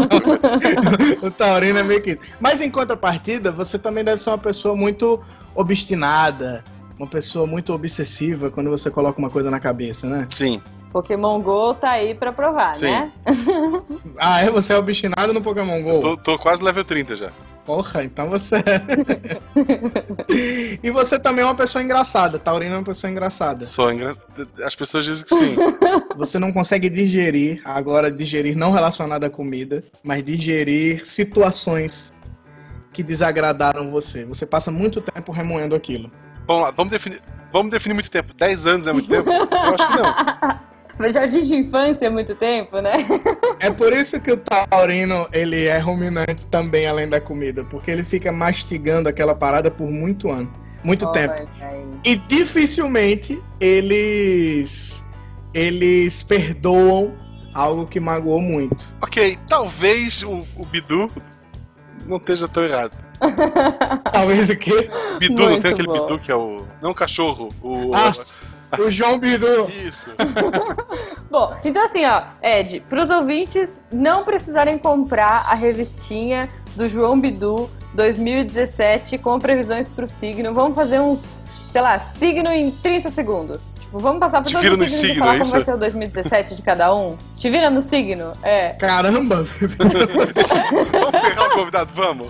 [1.21, 2.21] o Taurino é meio que isso.
[2.39, 5.23] Mas em contrapartida, você também deve ser uma pessoa muito
[5.53, 6.63] obstinada,
[6.97, 10.27] uma pessoa muito obsessiva quando você coloca uma coisa na cabeça, né?
[10.31, 10.59] Sim.
[10.91, 12.85] Pokémon GO tá aí pra provar, Sim.
[12.85, 13.11] né?
[14.19, 14.49] Ah, é?
[14.49, 15.99] Você é obstinado no Pokémon GO?
[15.99, 17.31] Tô, tô quase level 30 já.
[17.67, 18.81] Porra, então você é.
[20.81, 22.39] e você também é uma pessoa engraçada.
[22.39, 23.65] Taurino é uma pessoa engraçada.
[23.65, 24.15] Só engra...
[24.63, 25.55] As pessoas dizem que sim.
[26.15, 32.13] Você não consegue digerir, agora digerir não relacionado à comida, mas digerir situações
[32.93, 34.23] que desagradaram você.
[34.25, 36.09] Você passa muito tempo remoendo aquilo.
[36.47, 37.21] Vamos lá, vamos definir.
[37.51, 38.33] Vamos definir muito tempo.
[38.33, 39.29] 10 anos é muito tempo?
[39.29, 40.59] Eu acho que não.
[40.97, 42.93] Foi jardim de infância há muito tempo, né?
[43.59, 48.03] É por isso que o taurino, ele é ruminante também, além da comida, porque ele
[48.03, 50.51] fica mastigando aquela parada por muito ano,
[50.83, 51.33] muito tempo.
[51.33, 51.85] Olha aí.
[52.05, 55.03] E dificilmente eles
[55.53, 57.15] eles perdoam
[57.53, 58.85] algo que magoou muito.
[59.01, 61.07] Ok, talvez o, o Bidu
[62.05, 62.95] não esteja tão errado.
[64.11, 64.89] Talvez o quê?
[65.19, 66.01] Bidu, não Muito tem aquele bom.
[66.01, 66.57] Bidu que é o.
[66.81, 67.93] Não o cachorro, o.
[67.93, 68.13] Ah.
[68.77, 69.69] O João Bidu.
[69.85, 70.09] Isso.
[71.29, 77.69] Bom, então assim, ó, Ed, pros ouvintes não precisarem comprar a revistinha do João Bidu
[77.93, 81.41] 2017 com previsões pro signo, vamos fazer uns,
[81.71, 83.73] sei lá, signo em 30 segundos.
[83.87, 85.51] Tipo, vamos passar por Te todos vira os no signos e signo, falar é como
[85.51, 87.17] vai ser o 2017 de cada um.
[87.37, 88.33] Te vira no signo?
[88.43, 88.69] É.
[88.73, 89.47] Caramba!
[89.77, 92.27] vamos pegar o convidado, vamos.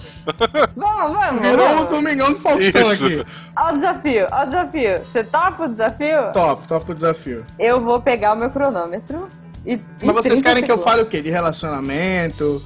[0.75, 1.89] Vamos, vamos, Virou o vamos.
[1.89, 3.05] Domingão do Faustão Isso.
[3.05, 3.25] aqui.
[3.57, 4.99] Ó o desafio, ó o desafio.
[4.99, 6.31] Você topa o desafio?
[6.31, 7.45] Top, top o desafio.
[7.57, 9.27] Eu vou pegar o meu cronômetro
[9.65, 9.77] e.
[10.01, 10.91] Mas e vocês 30 querem que eu segundos.
[10.91, 11.21] fale o quê?
[11.21, 12.61] De relacionamento?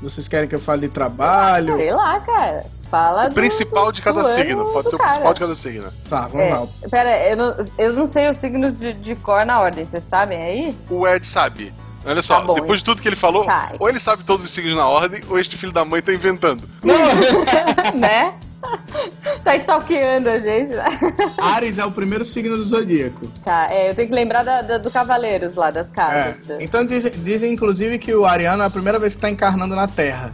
[0.00, 1.76] Vocês querem que eu fale de trabalho?
[1.76, 2.64] Sei lá, cara.
[2.96, 4.64] Fala O principal de cada do signo.
[4.72, 5.92] Pode do ser o principal de cada signo.
[6.08, 6.66] Tá, vamos É, lá.
[6.90, 10.42] pera, eu não, eu não sei os signos de, de cor na ordem, vocês sabem
[10.42, 10.74] aí?
[10.88, 11.74] O Ed sabe.
[12.06, 13.72] Olha só, Tá bom, depois de tudo que ele falou, Tá.
[13.78, 16.62] ou ele sabe todos os signos na ordem, ou este filho da mãe tá inventando.
[17.94, 18.32] né?
[19.44, 20.70] tá stalkeando a gente.
[20.72, 20.84] né?
[21.38, 23.26] Ares é o primeiro signo do zodíaco.
[23.44, 25.92] Tá, é, eu tenho que lembrar da, da- do Cavaleiros lá, das É.
[25.92, 26.46] casas.
[26.46, 29.74] do- Então dizem, dizem, inclusive que o Ariano é a primeira vez que está encarnando
[29.76, 30.30] na Terra.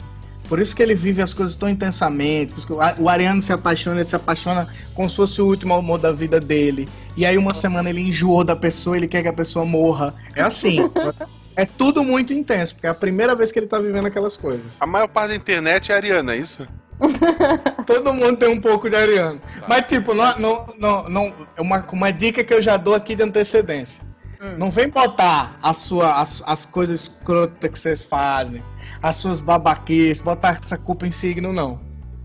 [0.52, 2.52] Por isso que ele vive as coisas tão intensamente.
[2.98, 6.38] o Ariano se apaixona, ele se apaixona como se fosse o último amor da vida
[6.38, 6.86] dele.
[7.16, 10.12] E aí uma semana ele enjoou da pessoa, ele quer que a pessoa morra.
[10.36, 10.76] É assim.
[11.56, 14.76] é tudo muito intenso, porque é a primeira vez que ele tá vivendo aquelas coisas.
[14.78, 16.68] A maior parte da internet é ariana, é isso?
[17.86, 19.40] Todo mundo tem um pouco de Ariano.
[19.66, 23.14] Mas, tipo, não, não, não, não, é uma, uma dica que eu já dou aqui
[23.14, 24.02] de antecedência.
[24.42, 24.56] Hum.
[24.58, 28.62] Não vem botar a sua, as, as coisas escrotas que vocês fazem,
[29.00, 31.80] as suas babaquices, botar essa culpa em signo, não.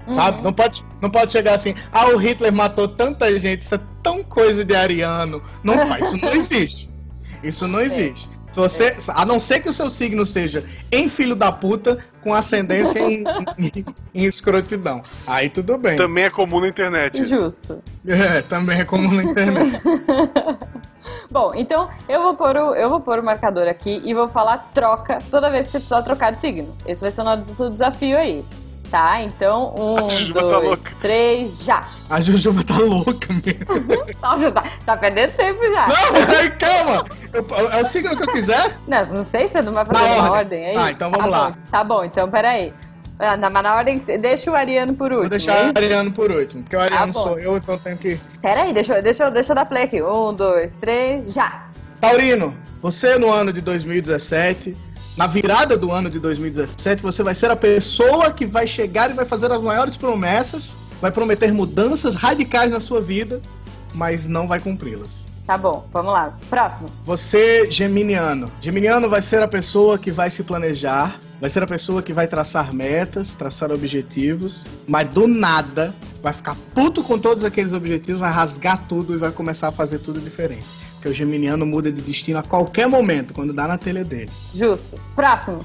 [0.09, 0.38] Sabe?
[0.38, 0.43] Uhum.
[0.45, 4.24] Não, pode, não pode chegar assim, ah, o Hitler matou tanta gente, isso é tão
[4.24, 5.43] coisa de ariano.
[5.63, 6.89] Não faz, isso não existe.
[7.43, 8.30] Isso não existe.
[8.58, 12.34] Se você, a não ser que o seu signo seja em filho da puta com
[12.34, 13.24] ascendência em,
[13.60, 13.86] em,
[14.16, 15.03] em escrotidão.
[15.28, 15.95] Aí tudo bem.
[15.95, 17.22] Também é comum na internet.
[17.22, 17.36] isso.
[17.36, 17.84] Justo.
[18.08, 19.80] É, também é comum na internet.
[21.30, 24.58] Bom, então eu vou, pôr o, eu vou pôr o marcador aqui e vou falar
[24.74, 26.76] troca toda vez que você precisar trocar de signo.
[26.88, 28.43] Esse vai ser o nosso desafio aí.
[28.89, 29.21] Tá?
[29.21, 30.91] Então, um, A Jujuba tá dois, louca.
[31.01, 31.88] três, já.
[32.09, 34.05] A Jujuba tá louca mesmo.
[34.21, 35.88] Nossa, tá, tá perdendo tempo já.
[35.88, 37.05] Não, calma!
[37.33, 38.77] Eu- É o signo que eu quiser?
[38.88, 40.38] Não, não sei se não vai fazer Na uma ordem.
[40.38, 40.75] ordem aí.
[40.75, 41.49] Tá, então vamos Tá lá.
[41.49, 42.73] bom, Tá bom, então peraí.
[43.19, 45.21] Ah, mas na ordem que você- Deixa o Ariano por último.
[45.21, 45.77] Vou deixar é o?
[45.77, 47.23] Ariano por último, porque o Ariano bom.
[47.23, 48.17] sou eu, então eu tenho que.
[48.41, 50.01] Peraí, deixa, eu- deixa, eu- deixa eu dar play aqui.
[50.01, 51.65] Um, dois, três, já.
[51.99, 54.77] Taurino, você no ano de 2017,
[55.18, 59.13] na virada do ano de 2017, você vai ser a pessoa que vai chegar e
[59.13, 63.41] vai fazer as maiores promessas, vai prometer mudanças radicais na sua vida,
[63.95, 65.26] mas não vai cumpri-las.
[65.47, 66.38] Tá bom, vamos lá.
[66.49, 66.89] Próximo.
[67.05, 68.51] Você, Geminiano.
[68.61, 72.28] Geminiano vai ser a pessoa que vai se planejar, vai ser a pessoa que vai
[72.28, 78.32] traçar metas, traçar objetivos, mas do nada vai ficar puto com todos aqueles objetivos, vai
[78.32, 80.86] rasgar tudo e vai começar a fazer tudo diferente.
[81.08, 84.30] Porque o Geminiano muda de destino a qualquer momento, quando dá na telha dele.
[84.53, 84.99] Justo.
[85.16, 85.64] Próximo.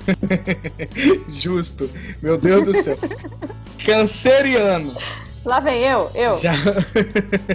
[1.28, 1.90] Justo.
[2.22, 2.96] Meu Deus do céu.
[3.84, 4.94] Canceriano.
[5.44, 6.38] Lá vem eu, eu.
[6.38, 6.52] Já.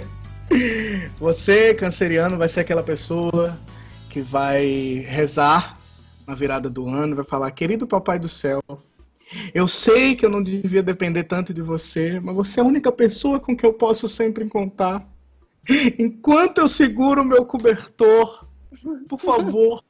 [1.18, 3.58] Você, canceriano, vai ser aquela pessoa
[4.10, 5.78] que vai rezar
[6.26, 8.62] na virada do ano, vai falar: Querido Papai do Céu,
[9.54, 12.92] eu sei que eu não devia depender tanto de você, mas você é a única
[12.92, 15.06] pessoa com que eu posso sempre contar.
[15.98, 18.48] Enquanto eu seguro o meu cobertor,
[19.08, 19.84] por favor,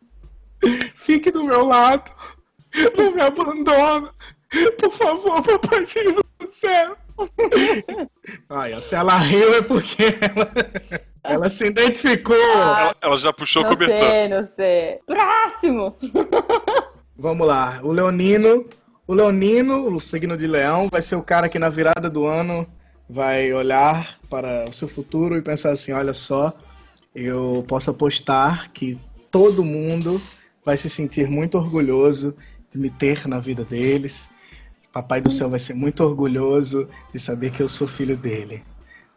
[0.97, 2.11] fique do meu lado.
[2.97, 4.11] Não me abandona.
[4.79, 6.97] Por favor, papaizinho do céu.
[8.49, 10.53] Olha, se ela riu é porque ela,
[11.25, 12.37] ela se identificou.
[12.37, 13.99] Ela, ela já puxou o Não cobertor.
[13.99, 14.99] sei, não sei.
[15.07, 15.97] Próximo!
[17.17, 18.65] Vamos lá, o Leonino.
[19.07, 22.67] O Leonino, o signo de leão, vai ser o cara que na virada do ano
[23.09, 26.53] vai olhar para o seu futuro e pensar assim: olha só,
[27.15, 28.99] eu posso apostar que
[29.31, 30.21] todo mundo
[30.65, 32.37] vai se sentir muito orgulhoso
[32.71, 34.29] de me ter na vida deles.
[34.93, 38.63] Papai do céu vai ser muito orgulhoso de saber que eu sou filho dele.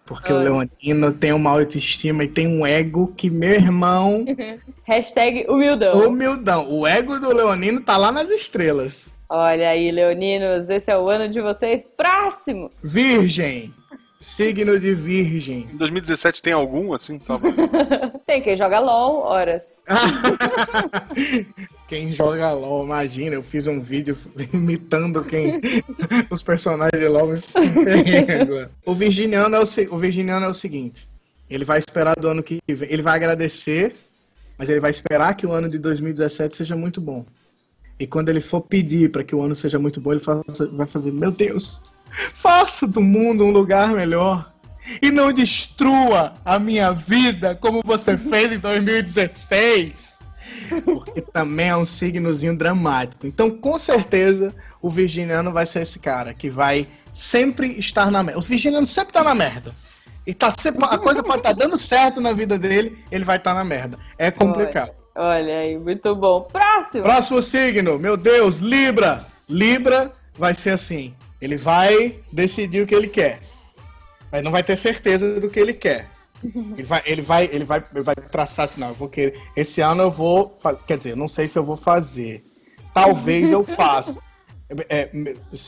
[0.05, 0.37] Porque o.
[0.37, 4.25] Leonino tem uma autoestima e tem um ego que, meu irmão,
[4.83, 6.07] Hashtag humildão.
[6.07, 6.69] humildão.
[6.69, 9.13] O ego do Leonino tá lá nas estrelas.
[9.33, 11.87] Olha aí, leoninos, esse é o ano de vocês.
[11.95, 12.69] Próximo!
[12.83, 13.73] Virgem.
[14.19, 15.69] Signo de Virgem.
[15.71, 17.49] Em 2017 tem algum, assim, só pra...
[18.27, 19.81] Tem quem joga LOL, horas.
[21.87, 24.17] Quem joga LOL, imagina, eu fiz um vídeo
[24.53, 25.59] imitando quem
[26.29, 27.33] os personagens de LOL.
[28.85, 31.05] O virginiano é o, o virginiano é o seguinte,
[31.49, 33.93] ele vai esperar do ano que vem, ele vai agradecer,
[34.57, 37.25] mas ele vai esperar que o ano de 2017 seja muito bom.
[38.01, 40.87] E quando ele for pedir para que o ano seja muito bom, ele faça- vai
[40.87, 41.79] fazer, meu Deus,
[42.33, 44.51] faça do mundo um lugar melhor.
[44.99, 50.19] E não destrua a minha vida como você fez em 2016
[50.83, 53.27] porque também é um signozinho dramático.
[53.27, 58.39] Então, com certeza, o virginiano vai ser esse cara que vai sempre estar na merda.
[58.39, 59.75] O virginiano sempre tá na merda.
[60.25, 63.53] E tá sempre, a coisa pode estar dando certo na vida dele, ele vai estar
[63.53, 63.99] na merda.
[64.17, 64.91] É complicado.
[65.15, 66.41] Olha aí, muito bom.
[66.41, 67.03] Próximo!
[67.03, 69.25] Próximo signo, meu Deus, Libra.
[69.49, 71.13] Libra vai ser assim.
[71.41, 73.41] Ele vai decidir o que ele quer.
[74.31, 76.09] Mas não vai ter certeza do que ele quer.
[76.43, 79.39] Ele vai, ele vai, ele vai, ele vai traçar assim, não, eu vou querer.
[79.55, 80.83] Esse ano eu vou fazer.
[80.85, 82.43] Quer dizer, não sei se eu vou fazer.
[82.93, 84.21] Talvez eu faça.
[84.89, 85.09] É,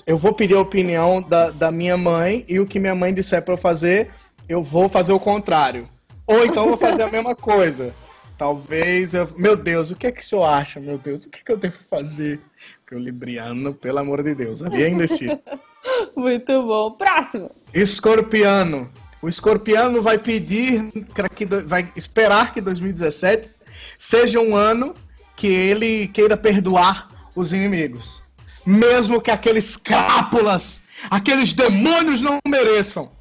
[0.08, 3.42] eu vou pedir a opinião da, da minha mãe e o que minha mãe disser
[3.42, 4.10] pra eu fazer,
[4.48, 5.88] eu vou fazer o contrário.
[6.26, 7.94] Ou então eu vou fazer a mesma coisa.
[8.38, 9.30] Talvez eu.
[9.38, 11.26] Meu Deus, o que é que o senhor acha, meu Deus?
[11.26, 12.42] O que, é que eu devo fazer?
[12.80, 15.40] Porque o Libriano, pelo amor de Deus, ali é indeciso.
[16.16, 16.92] Muito bom.
[16.92, 17.52] Próximo!
[17.74, 18.90] Escorpiano.
[19.22, 20.92] O escorpiano vai pedir,
[21.34, 23.50] que vai esperar que 2017
[23.98, 24.94] seja um ano
[25.36, 28.22] que ele queira perdoar os inimigos.
[28.66, 33.12] Mesmo que aqueles cápulas, aqueles demônios não mereçam.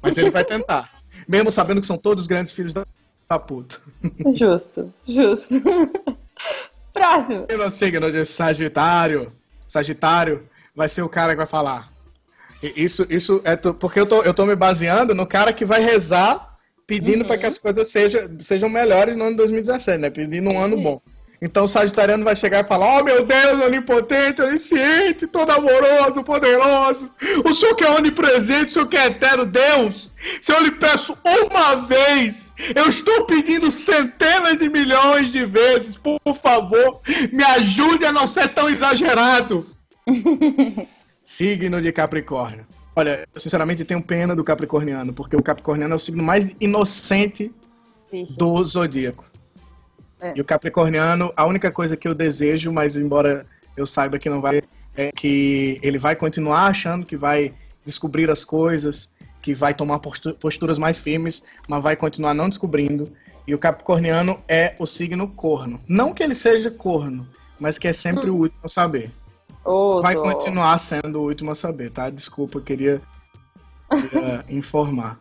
[0.00, 0.90] Mas ele vai tentar.
[1.26, 2.86] Mesmo sabendo que são todos grandes filhos da,
[3.28, 3.76] da puta.
[4.36, 5.54] Justo, justo.
[6.92, 7.46] Próximo!
[7.48, 9.32] E no signo de Sagitário,
[9.66, 11.88] Sagitário vai ser o cara que vai falar.
[12.62, 15.80] Isso, isso é tu- porque eu tô, eu tô me baseando no cara que vai
[15.82, 16.54] rezar
[16.86, 17.26] pedindo Uhum.
[17.26, 20.10] para que as coisas sejam, sejam melhores no ano de 2017, né?
[20.10, 21.00] Pedindo um ano bom.
[21.40, 27.10] Então o Sagitariano vai chegar e falar: Oh meu Deus, onipotente, onisciente, todo amoroso, poderoso.
[27.44, 30.10] O Senhor que é onipresente, o Senhor que é eterno Deus.
[30.40, 35.96] Se eu lhe peço uma vez, eu estou pedindo centenas de milhões de vezes.
[35.96, 37.00] Por favor,
[37.32, 39.66] me ajude a não ser tão exagerado.
[41.24, 42.66] Signo de Capricórnio.
[42.96, 47.50] Olha, eu sinceramente tenho pena do Capricorniano, porque o Capricorniano é o signo mais inocente
[48.10, 48.36] Vixe.
[48.36, 49.24] do zodíaco.
[50.20, 50.32] É.
[50.36, 53.46] E o Capricorniano, a única coisa que eu desejo, mas embora
[53.76, 54.62] eu saiba que não vai,
[54.96, 57.52] é que ele vai continuar achando que vai
[57.84, 59.12] descobrir as coisas,
[59.42, 63.12] que vai tomar postu- posturas mais firmes, mas vai continuar não descobrindo.
[63.46, 65.78] E o Capricorniano é o signo corno.
[65.86, 67.26] Não que ele seja corno,
[67.60, 69.10] mas que é sempre o último a saber.
[69.62, 72.08] Ô, Vai continuar sendo o último a saber, tá?
[72.08, 73.02] Desculpa, eu queria,
[73.90, 75.18] queria informar.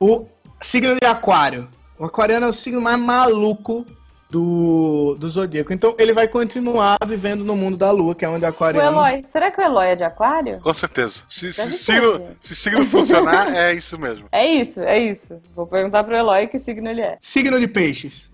[0.00, 0.26] O
[0.60, 1.68] signo de Aquário.
[1.98, 3.86] O aquariano é o signo mais maluco
[4.34, 5.72] do, do zodíaco.
[5.72, 8.80] Então ele vai continuar vivendo no mundo da lua, que é onde o O.
[8.80, 9.22] Eloy.
[9.24, 10.58] Será que o Eloy é de aquário?
[10.60, 11.22] Com certeza.
[11.28, 14.26] Se, se, signo, se signo funcionar, é isso mesmo.
[14.32, 15.38] É isso, é isso.
[15.54, 17.16] Vou perguntar pro Eloy que signo ele é.
[17.20, 18.28] Signo de peixes.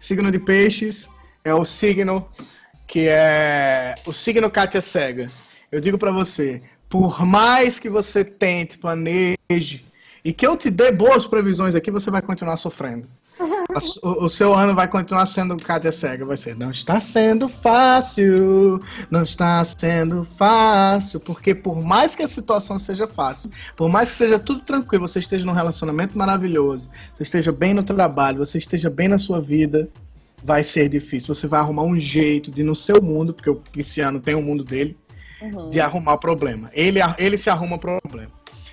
[0.00, 1.08] Signo de peixes
[1.44, 2.26] é o signo
[2.88, 5.30] que é o signo Kátia Cega.
[5.70, 9.84] Eu digo pra você, por mais que você tente, planeje
[10.24, 13.08] e que eu te dê boas previsões aqui, você vai continuar sofrendo.
[14.02, 16.24] O, o seu ano vai continuar sendo Kátia Cega.
[16.24, 22.28] Vai ser, não está sendo fácil, não está sendo fácil, porque por mais que a
[22.28, 27.22] situação seja fácil, por mais que seja tudo tranquilo, você esteja num relacionamento maravilhoso, você
[27.22, 29.88] esteja bem no trabalho, você esteja bem na sua vida,
[30.42, 31.34] vai ser difícil.
[31.34, 34.62] Você vai arrumar um jeito de, no seu mundo, porque o pisciano tem o mundo
[34.62, 34.96] dele,
[35.42, 35.68] Uhum.
[35.68, 36.70] de arrumar problema.
[36.72, 38.30] Ele, ele se arruma problema.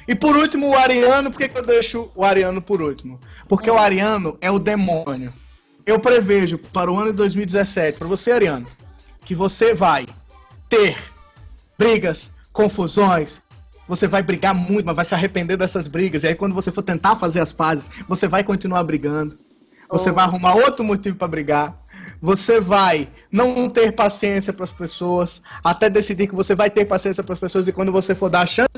[0.07, 3.19] E por último, o Ariano, por que, que eu deixo o Ariano por último?
[3.47, 5.33] Porque o Ariano é o demônio.
[5.85, 8.67] Eu prevejo para o ano de 2017, para você, Ariano,
[9.25, 10.07] que você vai
[10.69, 10.97] ter
[11.77, 13.41] brigas, confusões,
[13.87, 16.23] você vai brigar muito, mas vai se arrepender dessas brigas.
[16.23, 19.37] E aí, quando você for tentar fazer as pazes, você vai continuar brigando.
[19.89, 20.13] Você oh.
[20.13, 21.77] vai arrumar outro motivo para brigar.
[22.21, 27.23] Você vai não ter paciência para as pessoas, até decidir que você vai ter paciência
[27.23, 28.69] para as pessoas e quando você for dar a chance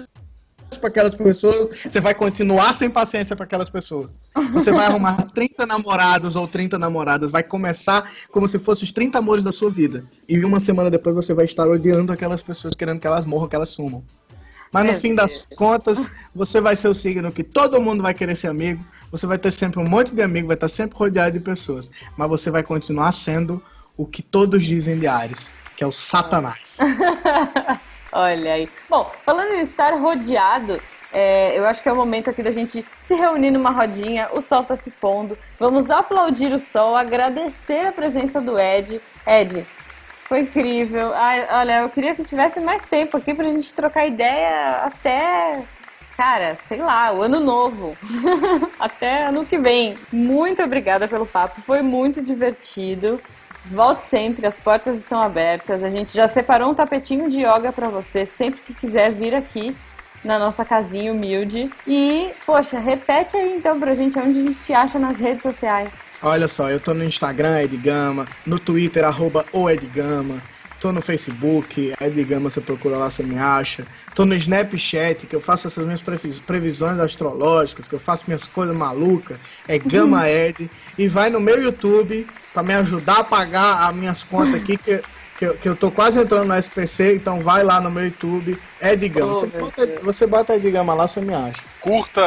[0.79, 4.11] para aquelas pessoas, você vai continuar sem paciência para aquelas pessoas.
[4.51, 9.17] Você vai arrumar 30 namorados ou 30 namoradas, vai começar como se fossem os 30
[9.17, 10.03] amores da sua vida.
[10.27, 13.55] E uma semana depois você vai estar odiando aquelas pessoas, querendo que elas morram, que
[13.55, 14.03] elas sumam.
[14.71, 18.35] Mas no fim das contas, você vai ser o signo que todo mundo vai querer
[18.35, 21.43] ser amigo, você vai ter sempre um monte de amigos, vai estar sempre rodeado de
[21.43, 23.61] pessoas, mas você vai continuar sendo
[23.95, 26.79] o que todos dizem de Ares, que é o Satanás.
[28.13, 28.69] Olha aí.
[28.89, 30.79] Bom, falando em estar rodeado,
[31.11, 34.41] é, eu acho que é o momento aqui da gente se reunir numa rodinha, o
[34.41, 39.01] sol está se pondo, vamos aplaudir o sol, agradecer a presença do Ed.
[39.25, 39.65] Ed,
[40.23, 41.11] foi incrível.
[41.13, 45.63] Ai, olha, eu queria que tivesse mais tempo aqui pra gente trocar ideia até
[46.15, 47.97] cara, sei lá, o ano novo.
[48.79, 49.97] Até ano que vem.
[50.11, 53.19] Muito obrigada pelo papo, foi muito divertido.
[53.65, 55.83] Volte sempre, as portas estão abertas.
[55.83, 59.75] A gente já separou um tapetinho de yoga para você, sempre que quiser vir aqui
[60.23, 61.69] na nossa casinha humilde.
[61.87, 66.11] E, poxa, repete aí então pra gente onde a gente te acha nas redes sociais.
[66.21, 70.41] Olha só, eu tô no Instagram, Edgama, no Twitter, arroba o Edgama,
[70.79, 73.85] tô no Facebook, Edgama, você procura lá, você me acha.
[74.15, 76.01] Tô no Snapchat, que eu faço essas minhas
[76.41, 79.37] previsões astrológicas, que eu faço minhas coisas malucas,
[79.67, 80.69] é Gama Ed.
[80.97, 85.01] E vai no meu YouTube para me ajudar a pagar as minhas contas aqui, que,
[85.37, 89.09] que, que, eu tô quase entrando no SPC, então vai lá no meu YouTube, Ed
[89.09, 89.33] Gama.
[89.33, 91.59] Oh, você, bota, você bota Ed Gama lá, você me acha.
[91.81, 92.21] Curta,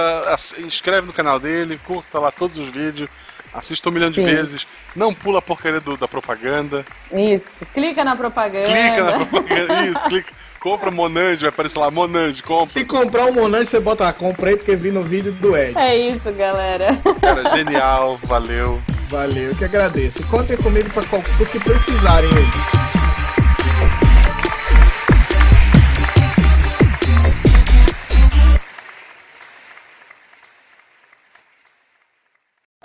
[0.59, 3.09] inscreve no canal dele, curta lá todos os vídeos.
[3.55, 4.23] Assista um milhão Sim.
[4.23, 4.67] de vezes.
[4.95, 6.85] Não pula a porcaria do, da propaganda.
[7.11, 7.65] Isso.
[7.73, 8.67] Clica na propaganda.
[8.67, 9.87] Clica na propaganda.
[9.87, 10.33] Isso, clica.
[10.61, 12.67] Compra Monange, vai aparecer lá, Monange, compra.
[12.67, 15.79] Se comprar um Monange, você bota lá, comprei porque vi no vídeo do Ed.
[15.79, 16.89] É isso, galera.
[17.21, 18.83] Cara, genial, valeu.
[19.09, 20.27] Valeu, eu que agradeço.
[20.27, 22.87] Contem comigo para o que precisarem aí.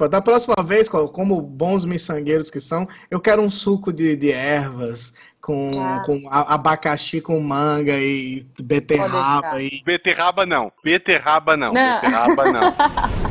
[0.09, 5.13] Da próxima vez, como bons miçangueiros que são, eu quero um suco de, de ervas
[5.39, 6.01] com, ah.
[6.05, 9.61] com abacaxi com manga e beterraba.
[9.61, 9.83] E...
[9.83, 10.71] Beterraba não.
[10.83, 11.71] Beterraba não.
[11.71, 12.01] não.
[12.01, 12.73] Beterraba não.